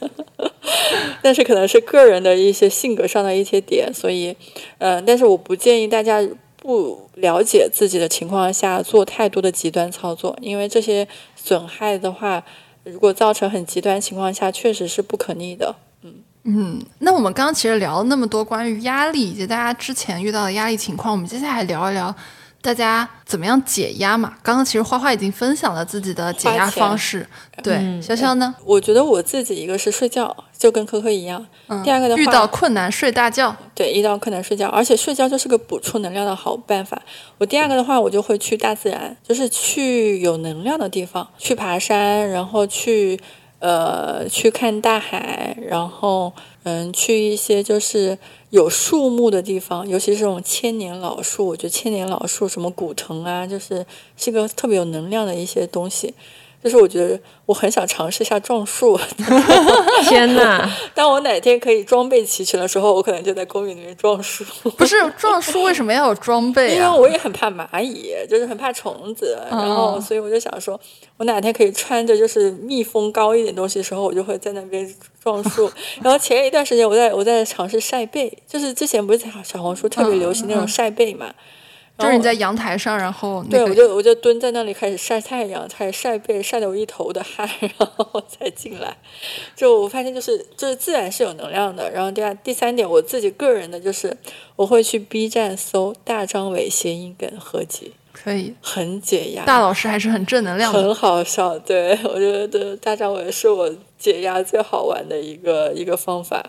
[1.23, 4.37] 但是可能是个人的一些性格上的一些点，所以
[4.77, 6.21] 嗯，但是我不建议大家
[6.61, 12.43] 不了解自己的情况下做太多的极端操作，因为这些损害的话，
[12.85, 15.75] 如果造成很极端情况下，确实是不可逆的。
[16.03, 22.15] 嗯嗯，那我们刚刚其实聊了那么多关于压力以及大家之前遇到的压力情况，我们接下来聊一聊
[22.63, 24.35] 大家怎么样解压嘛。
[24.43, 27.27] 刚刚其实花花已经分享了自己的解压方式，
[27.63, 28.55] 对，潇潇呢？
[28.65, 31.47] 我觉得我自己一个是睡觉，就跟科科一样。
[31.69, 37.01] 嗯第二个的话，遇到困难睡大觉，对，遇到困难睡觉，而且睡觉就是个补充能量的好办法。
[37.39, 43.19] 我第二个的话，我就会去大自然，就是去有能量的地方，去爬山，然后去
[43.61, 48.19] 呃去看大海，然后嗯去一些就是
[48.51, 56.15] 有树木的地方，尤其是这种千年老树，我觉得千年老树什么古藤啊，就是是个特别有能量的一些东西。
[56.63, 58.99] 就是我觉得我很想尝试一下撞树，
[60.09, 60.71] 天哪！
[60.95, 64.45] 当我哪天可以装备齐全的时候，我可能就在公园里面撞树。
[64.77, 66.95] 不是撞树为什么要有装备因为啊？
[66.95, 70.79] 我也很怕蚂蚁，就是很怕虫子，然后哦所以我就想说，
[71.17, 74.87] 我哪天可以穿着就是密封高一点东西的时候，我就会在那边
[75.23, 75.71] 撞 树。
[76.03, 81.33] 然后前一段时间我在我在尝试晒背，就是之前不是在小红书特别流行那种晒背嘛，
[82.01, 88.97] 就是你在阳台上，然后那对，我就我就蹲在那里开始晒太阳，开始晒背，晒得我一头的汗， 然后才进来。
[89.55, 91.91] 就我发现就是就是自然是有能量的。
[91.91, 94.17] 然后第二第三点，我自己个人的就是
[94.57, 98.55] 我会去 B 站搜大张伟谐音梗合集，可以。
[98.61, 100.81] 很解压，大老师还是很正能量的。
[100.83, 101.59] 很好笑。
[101.59, 106.43] 对我觉得大张伟是我解压最好玩的一个一个方法。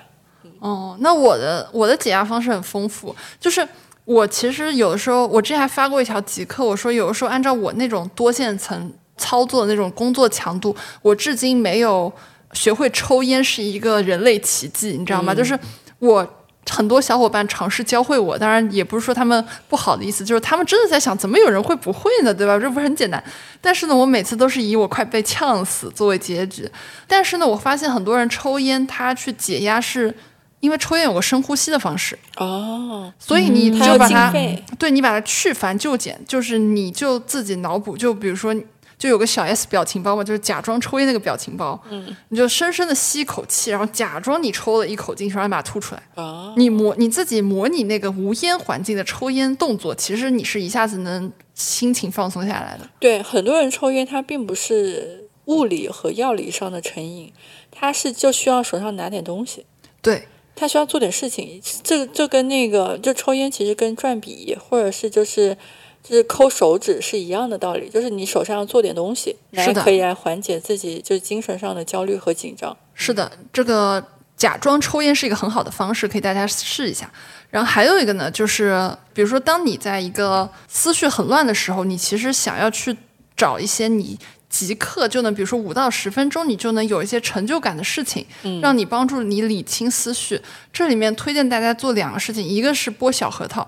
[0.59, 3.67] 哦，那我的我的解压方式很丰富，就是
[4.05, 12.11] 我其实有的时候，我之前还发过一条极客，我说有的时候按照我那种多线层操作的那种工作强度，我至今没有
[12.53, 15.33] 学会抽烟是一个人类奇迹，你知道吗？
[15.33, 15.57] 就是
[15.99, 16.27] 我。
[16.69, 22.31] 很多小伙伴尝试教会我，当然也不是说他们不好的意思，就是他们真的在想，怎么有人会不会呢？
[22.31, 22.57] 对吧？
[22.57, 23.21] 这不是很简单。
[23.59, 26.69] 但是呢，我每次都是以我快被呛死作为结局。
[27.07, 30.13] 但是呢，我发现很多人抽烟，他去解压是
[30.61, 34.33] 因为抽烟有个深呼吸的方式，哦，所以你就把它，
[34.79, 38.55] 对你把它去繁就简，就是你就自己脑补，就比如说。
[39.01, 46.03] 就有个小 S 表情包嘛，就是假装抽烟那个表情包，嗯，你就深深的吸一口气，然后假装你抽了一口进去，然后你把它吐出来。
[46.13, 52.87] 哦，你模你自己模拟那个无烟环境的抽烟动作，其实你是一下子能心情放松下来的。
[52.99, 57.33] 对，很多人抽烟，他并不是物理和药理上的成瘾，
[57.71, 59.65] 他是就需要手上拿点东西。
[60.03, 60.27] 对，
[60.61, 65.57] 他需要做点事情，这这跟那个就抽烟其实跟转笔或者是就是
[66.03, 72.77] 就是抠手指是一样的道理，就是你手上要做点东西，来是可以来缓解自己就是精神上的焦虑和紧张。
[72.93, 74.05] 是的，这个
[74.37, 77.11] 假装抽烟是一个很好的方式，可以大家试一下。
[77.49, 82.95] 然后还有一个呢，就是比如说，当你在一个思绪很乱的时候，你其实想要去
[83.35, 84.15] 找一些你
[84.51, 88.23] 即刻就能，比如说五到十分钟，你就能有一些成就感的事情，
[88.61, 90.39] 让你帮助你理清思绪。
[90.73, 93.65] 这里面推荐大家做两个事情，一个是剥小核桃，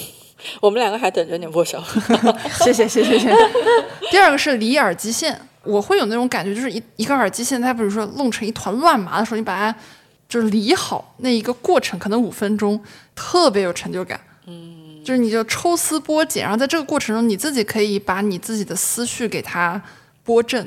[0.60, 1.84] 我们两个还等着你剥小，
[2.64, 3.36] 谢谢谢谢谢谢。
[4.10, 9.78] 第二个是理耳机线，我会有那种感觉，就是一一个耳机线，它比如说弄成一团乱麻的时候，你把它
[10.26, 12.82] 就是理好，那一个过程可能五分钟，
[13.14, 14.18] 特别有成就感。
[14.46, 19.80] 嗯，就是你就抽丝剥茧，然后在这个过程中，你自己可以把你自己的思绪给它
[20.24, 20.66] 拨正，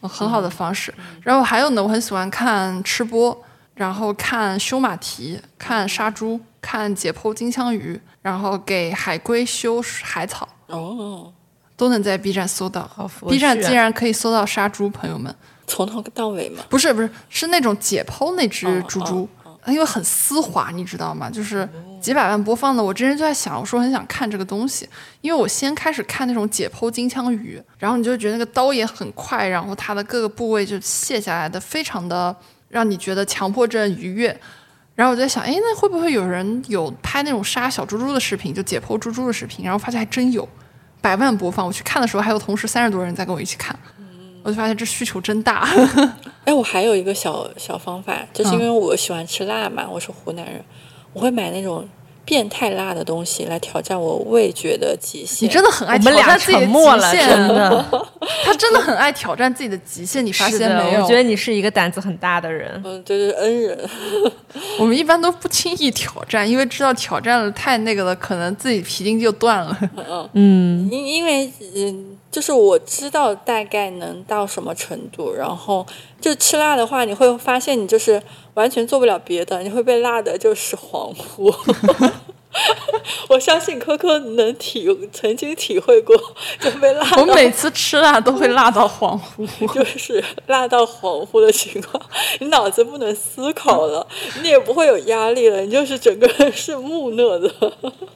[0.00, 0.92] 呃很好的方式。
[1.22, 3.42] 然后还有呢，我很喜欢看吃播，
[3.74, 10.48] 然后看修马蹄，看杀猪，看解剖金枪鱼，然后给海龟修海草。
[10.66, 11.32] 哦，
[11.76, 12.86] 都能在 B 站搜到。
[12.94, 15.34] 好佛 B 站系啊竟然可以搜到杀猪，朋友们，
[15.66, 16.62] 从头到尾嘛。
[16.68, 19.28] 不是不是，是那种解剖那只哦猪猪，
[19.66, 21.28] 因为很丝滑，你知道吗？
[21.28, 21.68] 就是
[22.00, 22.82] 几百万播放的。
[22.82, 24.88] 我之前就在想，我说很想看这个东西，
[25.20, 32.34] 因为我先开始看那种解剖金枪鱼，然后你就觉得那个刀也很快，然后它的各个部位就卸下来的非常的
[32.68, 34.38] 让你觉得强迫症愉悦。
[34.94, 39.64] 然后我就在想，哎，那会不会有人有拍那种杀小猪猪的视频，就解剖猪猪的视频？
[39.64, 40.48] 然后发现还真有，
[41.00, 41.64] 百万播放。
[41.64, 43.78] 我去看的时候，还有同时三十多人在跟我一起看，
[44.42, 45.68] 我就发现这需求真大。
[46.44, 50.64] 哎，我还有一个小小方法，就是因为我喜欢吃辣嘛，我是湖南人，
[51.12, 51.86] 我会买那种
[52.24, 55.48] 变态辣的东西来挑战我味觉的极限。
[55.48, 58.08] 你真的很爱挑战自己极限，真的。
[58.44, 61.02] 他真的很爱挑战自己的极限，你发，现没有？
[61.02, 62.80] 我觉得你是一个胆子很大的人。
[62.84, 63.78] 嗯，对对，恩人。
[64.78, 69.78] 我们一般都不轻易挑战，因为知道挑战了太那个了，可能自己皮筋就断了。
[70.32, 75.86] 嗯，因因为嗯，就是我知道大概能到什么程度，然后
[76.20, 78.22] 就吃辣的话，你会发现你就是
[78.54, 81.54] 完全做不了别的，你会被辣的就是恍惚。
[83.28, 86.16] 我相信科科能体曾经体会过，
[86.58, 87.22] 就被辣到。
[87.22, 89.46] 我每次吃辣都会辣到恍惚。
[89.74, 92.02] 就是辣到恍惚的情况，
[92.40, 94.04] 你脑子不能思考了，
[94.42, 97.48] 你也不会有压力了，你就是整个人是木讷的，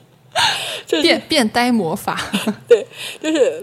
[0.86, 2.18] 就是变变呆魔法，
[2.66, 2.86] 对，
[3.22, 3.62] 就是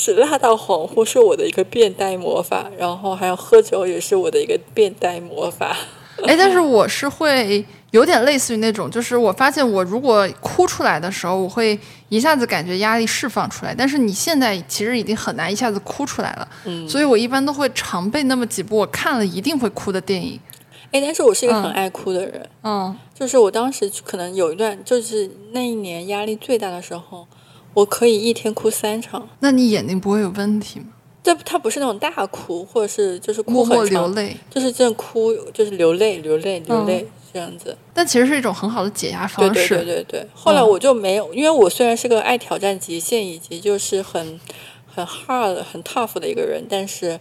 [0.00, 5.76] 是辣到恍惚是我的一个变态魔法，然后还有喝酒也是我的一个变态魔法。
[6.24, 11.76] 哎，但是我是会有点类似于那种，就是我发现我如果哭出来的时候，我会
[12.10, 13.74] 一下子感觉压力释放出来。
[13.76, 20.38] 但是你现在其实已经很难一下子哭出来了，嗯，所以我一般都会常备那么几部我看了一定会哭的电影。
[20.92, 27.26] 哎，但是我是一个很嗯爱哭的人，嗯，就是我当时可能有一段，就是那一年压力最大的时候，
[27.74, 29.28] 我可以一天哭三场。
[29.40, 30.86] 那你眼睛不会有问题吗？
[31.22, 37.76] 这他不是那种大哭，或者是就是哭默默很流，泪，就是这种哭，就是流泪、流泪、流泪、这样子。
[37.92, 39.84] 但其实是一种很好的解压对对方式。
[39.84, 40.26] 对对对。
[40.32, 44.40] 后来我就没有，因为我虽然是个爱挑战极限以及就是很
[44.86, 47.20] 很 hard、很 tough 的一个人，但是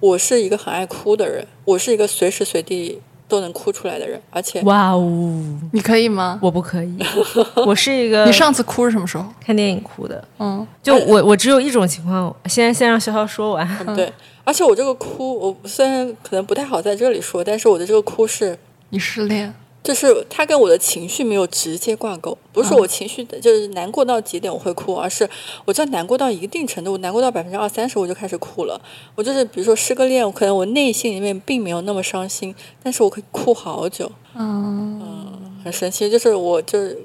[0.00, 6.38] 我是一个很爱哭的人，我是一个随时随地都能哭出来的人，而且哇哦，你可以吗？
[6.42, 6.98] 我不可以，
[7.66, 9.24] 我是一个你上次哭是什么时候？
[9.44, 13.66] 看电影哭的，嗯，就我我只有一种情况，先先让潇潇说完。
[13.86, 14.12] 嗯对，
[14.44, 18.58] 而且我这个哭，我虽然可能不太好在这里说，但是我的这个哭是。
[18.90, 19.52] 你失恋，
[19.84, 25.28] 就是它跟我的情绪没有直接挂钩，不是说我情绪的就是难过到极点我会哭，而是
[25.66, 28.80] 我只要难过到一定程度，我难过到百分之二三十我就开始哭了。
[29.14, 36.10] 我就是比如说失个恋，可能我内心里面并没有那么伤心，但是我可以哭好久，嗯，很神奇。
[36.10, 37.04] 就是我就是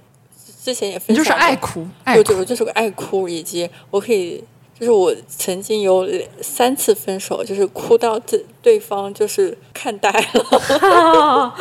[0.64, 4.42] 之前也分享就是爱哭，爱哭对对，我就是个爱哭，以及我可以，
[4.80, 11.54] 就是我曾经有两三次分手，就是哭到对对方就是看呆了。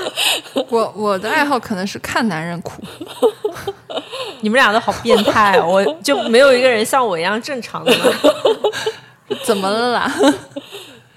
[0.71, 2.81] 我我的爱好可能是看男人哭，
[4.41, 8.05] 你们俩都好变态哦，我就没有一个人像我一样正常的吗？
[9.45, 10.13] 怎么了啦？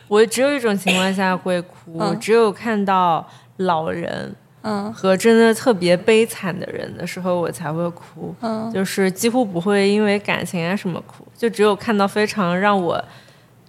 [0.08, 3.26] 我只有一种情况下会哭，嗯只有看到
[3.58, 8.34] 老人嗯和真的特别悲惨的人的时候，我才会哭。
[8.42, 13.04] 嗯，就是几乎不会因为感情啊什么哭，就只有看到非常让我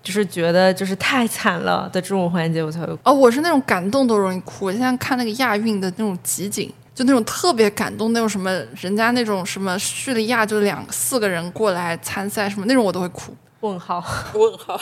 [0.02, 2.98] 就是觉得就是太惨了的这种环节，我才会哭。
[3.04, 4.66] 哦，我是那种感动都容易哭。
[4.66, 13.32] 我现在看那个亚运的那种集锦，就那种特别感动，那种什么人家那种什么叙利亚就两四个人过来参赛什么那种我都会哭。
[13.62, 14.04] 问号，
[14.34, 14.80] 问号，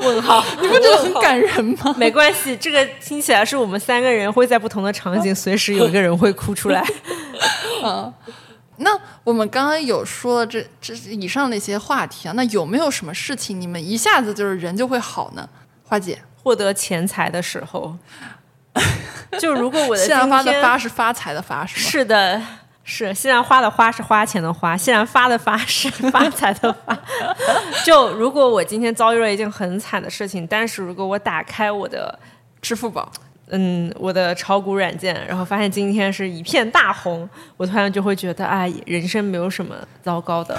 [0.00, 1.94] 问号， 你不觉得很感人吗？
[1.98, 6.86] 没关系，这个听起来是我们三个人会在不同的场景， 随时有一个人会哭出来。
[7.84, 8.12] 嗯，
[8.76, 8.90] 那
[9.24, 15.48] 我们刚刚有说这这以上那些话题啊，那有没有什么事情你们一下子就是人就会好呢？
[15.82, 17.96] 花姐，获得钱财的时候，
[19.40, 21.90] 就如果我的西兰花的发是发财的发是吗？
[21.90, 22.40] 是的，
[22.88, 26.96] 是现在花的花是花钱的花，现在发的发是 发财的发。
[27.84, 32.16] 就如果我今天遭遇了一件很惨的事情，但是如果我打开我的
[32.62, 33.10] 支付宝，
[33.48, 40.56] 嗯我的炒股软件，然后发现今天是一片大红，我突然就会觉得哎，人生没有什么糟糕的。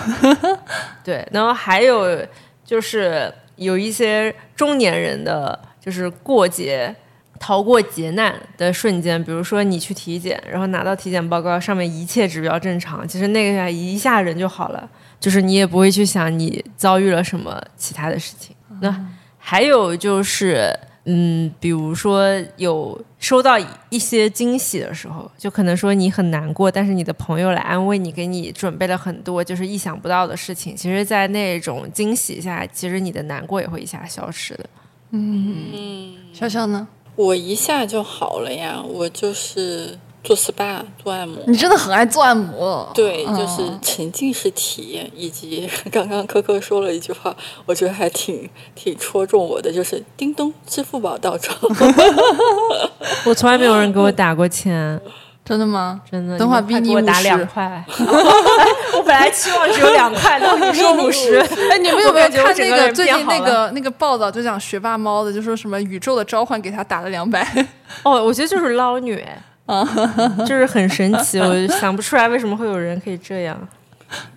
[1.05, 2.21] 对，然后还有
[2.65, 6.93] 就是有一些中年人的，就是过节。
[7.39, 18.55] 逃过劫难的瞬间，比如说你去体检，然后拿到体检报告上面一切指标正常，其实那个一下人就好了，就是你也不会去想你遭遇了什么其他的事情。
[18.81, 19.07] 那
[19.37, 20.71] 还有就是，
[21.05, 23.57] 嗯，比如说有收到
[23.89, 30.75] 一些惊喜的时候，就可能说你很难过，但是你的朋友来安慰你，给你准备了很多就是意想不到的事情。
[30.75, 34.69] 其实，在那种惊喜下，其实你的难过也会一下消失的。
[35.11, 36.85] 嗯，笑笑呢？
[37.17, 41.41] 我一下就好了呀，我就是做 SPA 做按摩。
[41.47, 51.53] 你真的很爱做按摩，对，嗯就是沉浸式体验，以及 刚刚科科说了一句话，我觉得还挺挺戳中我的，就是叮咚，支付宝到账。
[53.25, 55.01] 我从来没有人给我打过钱，
[55.47, 56.01] 真的吗？
[56.11, 56.37] 真的。
[56.37, 57.85] 等会儿你们逼你50快给我打两块。
[58.97, 61.39] 我本来期望只有两块，的你说五十。
[61.71, 67.47] 哎，你们有没有看那个最近那个那个报道，就讲学霸猫的，就说什么宇宙的召唤给他打了两百，
[68.03, 69.23] 哦，我觉得就是捞女，
[70.45, 73.57] 就是很神奇，我想不出来为什么会有人可以这样。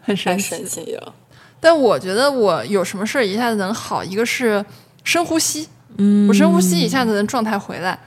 [0.02, 0.50] 很神奇。
[0.50, 0.98] 神奇，
[1.60, 4.64] 但我觉得我有什么事儿一下子能好，一个是
[5.04, 7.98] 深呼吸，嗯，我深呼吸一下子能状态回来，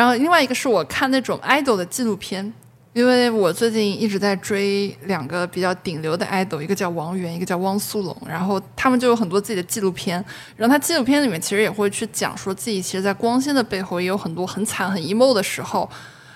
[0.00, 2.50] 然后另外一个是我看那种 idol 的纪录片。
[2.92, 10.22] 因为我最近一直在追两个比较顶流的 idol，一个叫王源，一个叫汪苏泷，然后他们就有很多自己的纪录片，
[10.56, 15.88] 然后他纪录片里面其实也会去讲说自己其实，在光鲜的背后也有很多很惨很 emo 的时候，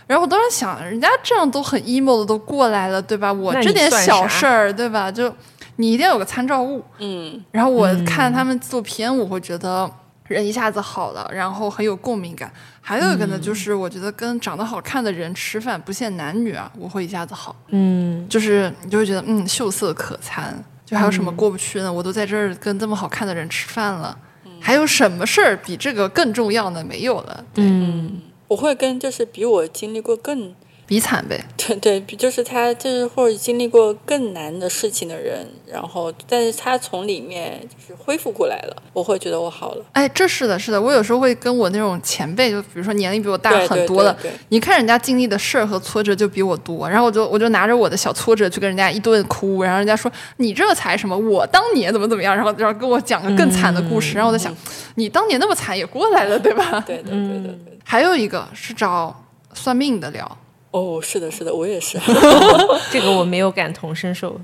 [0.06, 3.32] 然后我当时想，人家这样都很 emo 的都过来了，对吧？
[3.32, 5.10] 我这点小事儿，对吧？
[5.10, 5.34] 就
[5.74, 6.84] 你一定要有个参照物。
[7.00, 9.90] 嗯，然后我看他们纪录片，我会觉得
[10.28, 12.52] 人一下子好了，然后很有共鸣感。
[12.80, 20.62] 还有一个呢，就是我觉得跟长得好看的人吃饭不限男女啊，我会一下子好，嗯，就是你就会觉得嗯秀色可餐。
[20.84, 21.90] 就还有什么过不去呢？
[21.90, 24.14] 我都在这儿跟这么好看的人吃饭了，
[24.60, 26.84] 还有什么事儿比这个更重要呢？
[26.84, 30.54] 没有了，嗯，我会跟就是比我经历过更
[30.86, 31.42] 比惨呗。
[31.56, 39.84] 对对，比就是他就是或者经历过更难的事情的人，然后但是他从里面就是恢复过来了，我会觉得我好了。
[39.92, 54.54] 哎，这是的，是的，我有时候会跟我那种前辈，就比如说年龄比我大很多的，对对对你看人家经历的事儿和挫折就比我多，然后我就我就拿着我的小挫折去跟人家一顿哭，然后人家说你这才什么，我当年怎么怎么样，然后然后跟我讲个更惨的故事，然后我在想，
[54.96, 56.80] 你当年那么惨也过来了，对吧？
[56.86, 57.58] 对对，对的，对的。
[57.84, 59.24] 还有一个是找
[59.54, 60.38] 算命的聊，
[60.74, 61.96] 哦，是的，是的，我也是。
[62.90, 64.40] 这个我没有感同身受。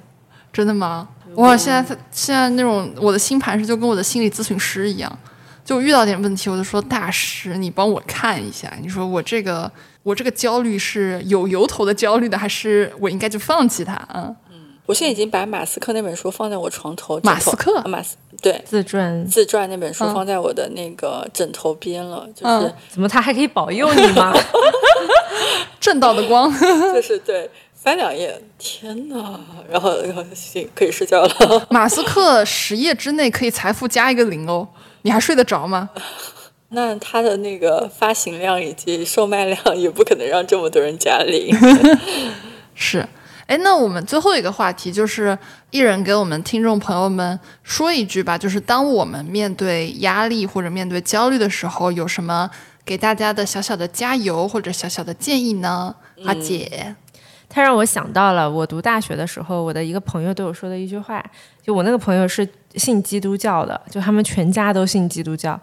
[0.52, 1.08] 真的吗？
[1.34, 5.18] 哇，现在他现在那种我的星盘是就跟我的心理咨询师一样，
[5.64, 9.70] 就遇到点问题，我就说大师，你帮我看一下，你说我这个
[10.04, 13.96] 我这个焦虑是有由头的焦虑的，还是我应该就放弃它？
[14.14, 14.34] 嗯，
[14.86, 17.18] 我现在已经把马斯克那本书放在我床头。
[17.20, 24.32] 头马斯克啊马斯对自传自传那本书嗯放在我的那个枕头边了，就是、嗯怎么他还可以保佑你吗？
[25.80, 26.52] 正道的光，
[26.92, 29.40] 就是对翻两页，天哪！
[29.70, 31.66] 然后然后行可以睡觉了。
[31.70, 34.68] 马斯克十页之内可以财富加一个零哦，
[35.02, 35.90] 你还睡得着吗？
[36.72, 41.52] 那他的那个发行量以及售卖量也不可能让这么多人加零。
[42.74, 43.04] 是，
[43.46, 45.36] 哎，那我们最后一个话题就是，
[45.70, 52.48] 一人给我们听众朋友们说一句吧，就是当我们面对压力或者面对焦虑的时候，有什么
[52.84, 55.94] 给大家的小小的加油或者小小的建议呢？
[56.24, 56.94] 阿姐，
[57.48, 61.24] 他让我想到了我读大学的时候，我的一个朋友对我说的一句话。
[61.62, 65.58] 就我那个朋友是信基督教的，就他们全家都信基督教。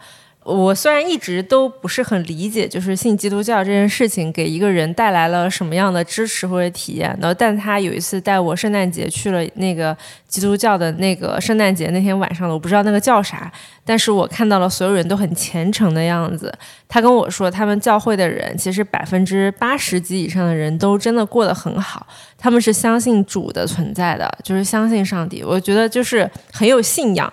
[0.47, 9.95] 我虽然一直都不是很理解，就是信基督教这件事情给一个人带来了什么样的支持或者体验，然后但他有一次带我圣诞节去了那个
[10.25, 13.51] 基督教的那个圣诞节那天晚上的，我不知道那个叫啥，
[13.83, 16.53] 但是我看到了所有人都很虔诚的样子。
[16.87, 25.43] 他跟我说，他们教会的人其实百分之八十及以上的人都真的过得很好，他们是相信主的存在的，就是相信上帝。
[25.43, 27.31] 我觉得就是很有信仰。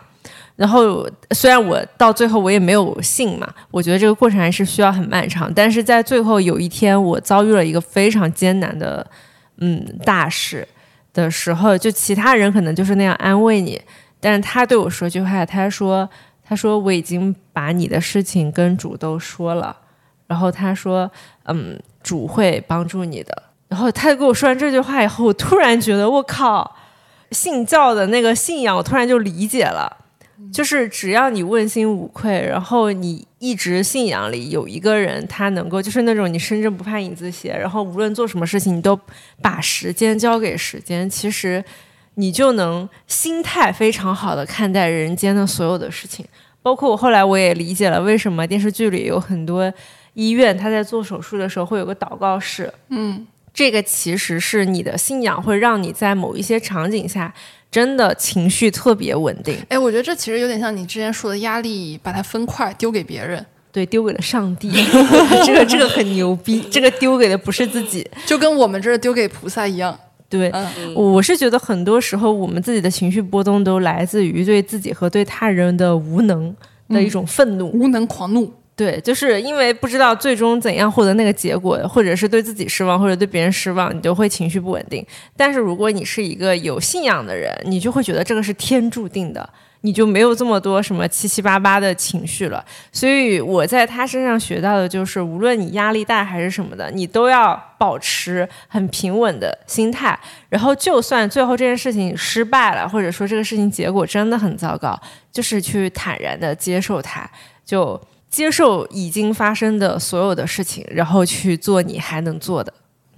[0.57, 5.53] 然后虽然我到最后我也没有信嘛，我觉得这个过程还是需要很漫长。
[5.53, 9.05] 但是在最后有一天，我遭遇了一个非常艰难的
[9.59, 10.67] 嗯大事
[11.13, 13.81] 的时候，就其他人可能就是那样安慰你，
[14.21, 16.09] 但是他对我说句话，他说
[16.45, 19.77] 他说我已经把你的事情跟主都说了，
[20.29, 21.11] 然后他说
[21.47, 23.43] 嗯主会帮助你的。
[23.67, 26.77] 然后他跟我说完这句话以后，我突然觉得我靠，
[27.33, 30.04] 信教的那个信仰，我突然就理解了。
[30.53, 38.99] 就是只要你问心无愧，然后你一直信仰里有一个人，他能够就是那种你身正不怕影子斜，然后无论做什么事情，你都
[39.43, 41.65] 把时间交给时间，其实
[42.15, 46.25] 你就能心态非常好的看待人间的所有的事情。
[46.63, 49.71] 包括我后来我也理解了为什么电视剧里有很多
[50.15, 57.35] 医院他在做手术的时候会有个祷告室，嗯，这个其实是你的信仰会让你在某一些场景下
[57.75, 59.57] 真的情绪特别稳定。
[59.69, 64.71] 哎，我觉得这其实有点像你之前说的压力，把它分块丢给别人，对，丢给了上帝，
[65.45, 68.09] 这个这个很牛逼， 这个丢给的不是自己。
[68.25, 69.99] 就跟我们这儿丢给菩萨一样。
[70.29, 76.55] 对，嗯我是觉得很多时候我们自己的情绪波动都来自于对自己和对他人的无能
[76.91, 77.69] 的一种愤怒。
[77.73, 85.07] 无能狂怒，对，就是因为不知道最终怎样获得那个结果，或者是对自己失望，或者对别人失望，你就会情绪不稳定。
[85.37, 89.49] 但是如果你是一个有信仰的人，你就会觉得这个是天注定的，
[89.83, 92.65] 你就没有这么多什么七七八八的情绪了。
[92.91, 100.19] 所以我在他身上学到的就是，无论你压力大还是什么的，你都要保持很平稳的心态。
[100.49, 105.01] 然后，就算最后这件事情失败了，或者说这个事情结果真的很糟糕，
[105.31, 107.31] 就是去坦然的接受它，
[107.65, 108.01] 就。
[108.35, 112.75] 接受已经发生的所有的事情，然后去做你还能做的。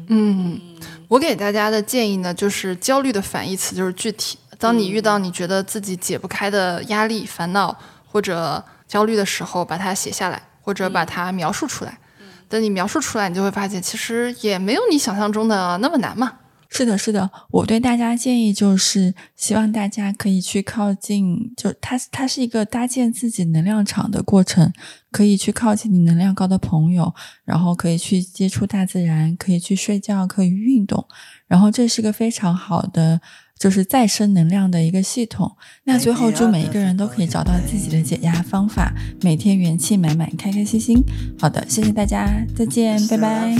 [0.08, 0.60] 嗯，
[1.08, 4.38] 我给大家的建议呢，就是焦虑的反义词就是具体。
[4.58, 11.98] 当你遇到你觉得自己解不开的压力、烦恼或者焦虑的时候，把它写下来，或者把它描述出来。
[12.46, 16.30] 等你描述出来，你就会发现，其实也没有你想象中的那么难嘛。
[16.76, 24.70] 是的，是的，我对大家建议就是希望大家可以去靠近，就它它是一个搭建自己能量场的过程，
[25.10, 27.14] 可以去靠近你能量高的朋友，
[27.44, 31.06] 然后可以去接触大自然，可以去睡觉，可以运动，
[31.46, 33.20] 然后这是个非常好的。
[33.58, 35.56] 就是再生能量的一个系统。
[35.84, 41.02] 那最后祝每一个人都可以找到自己的解压方法，每天元气满满，开开心心。
[41.40, 43.56] 好的，谢谢大家，再见，拜拜。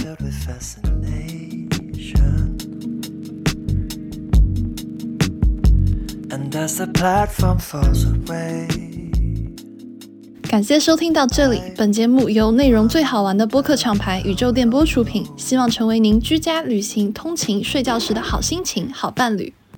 [10.42, 19.52] 感谢收听到这里，本节目由内容最好玩的播客厂牌宇宙电波出品，希望成为您居家、旅行、通勤、睡觉时的好心情、好伴侣。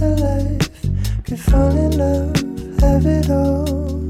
[0.00, 0.58] another
[1.24, 2.36] could fall in love,
[2.80, 4.04] have it all,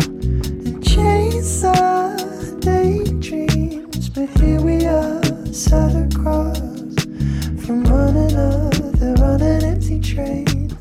[0.67, 2.17] and chase our
[2.61, 4.09] daydreams.
[4.09, 5.23] But here we are,
[5.53, 6.59] sat across
[7.65, 10.77] from one another on an empty train.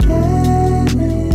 [0.00, 1.29] Yeah.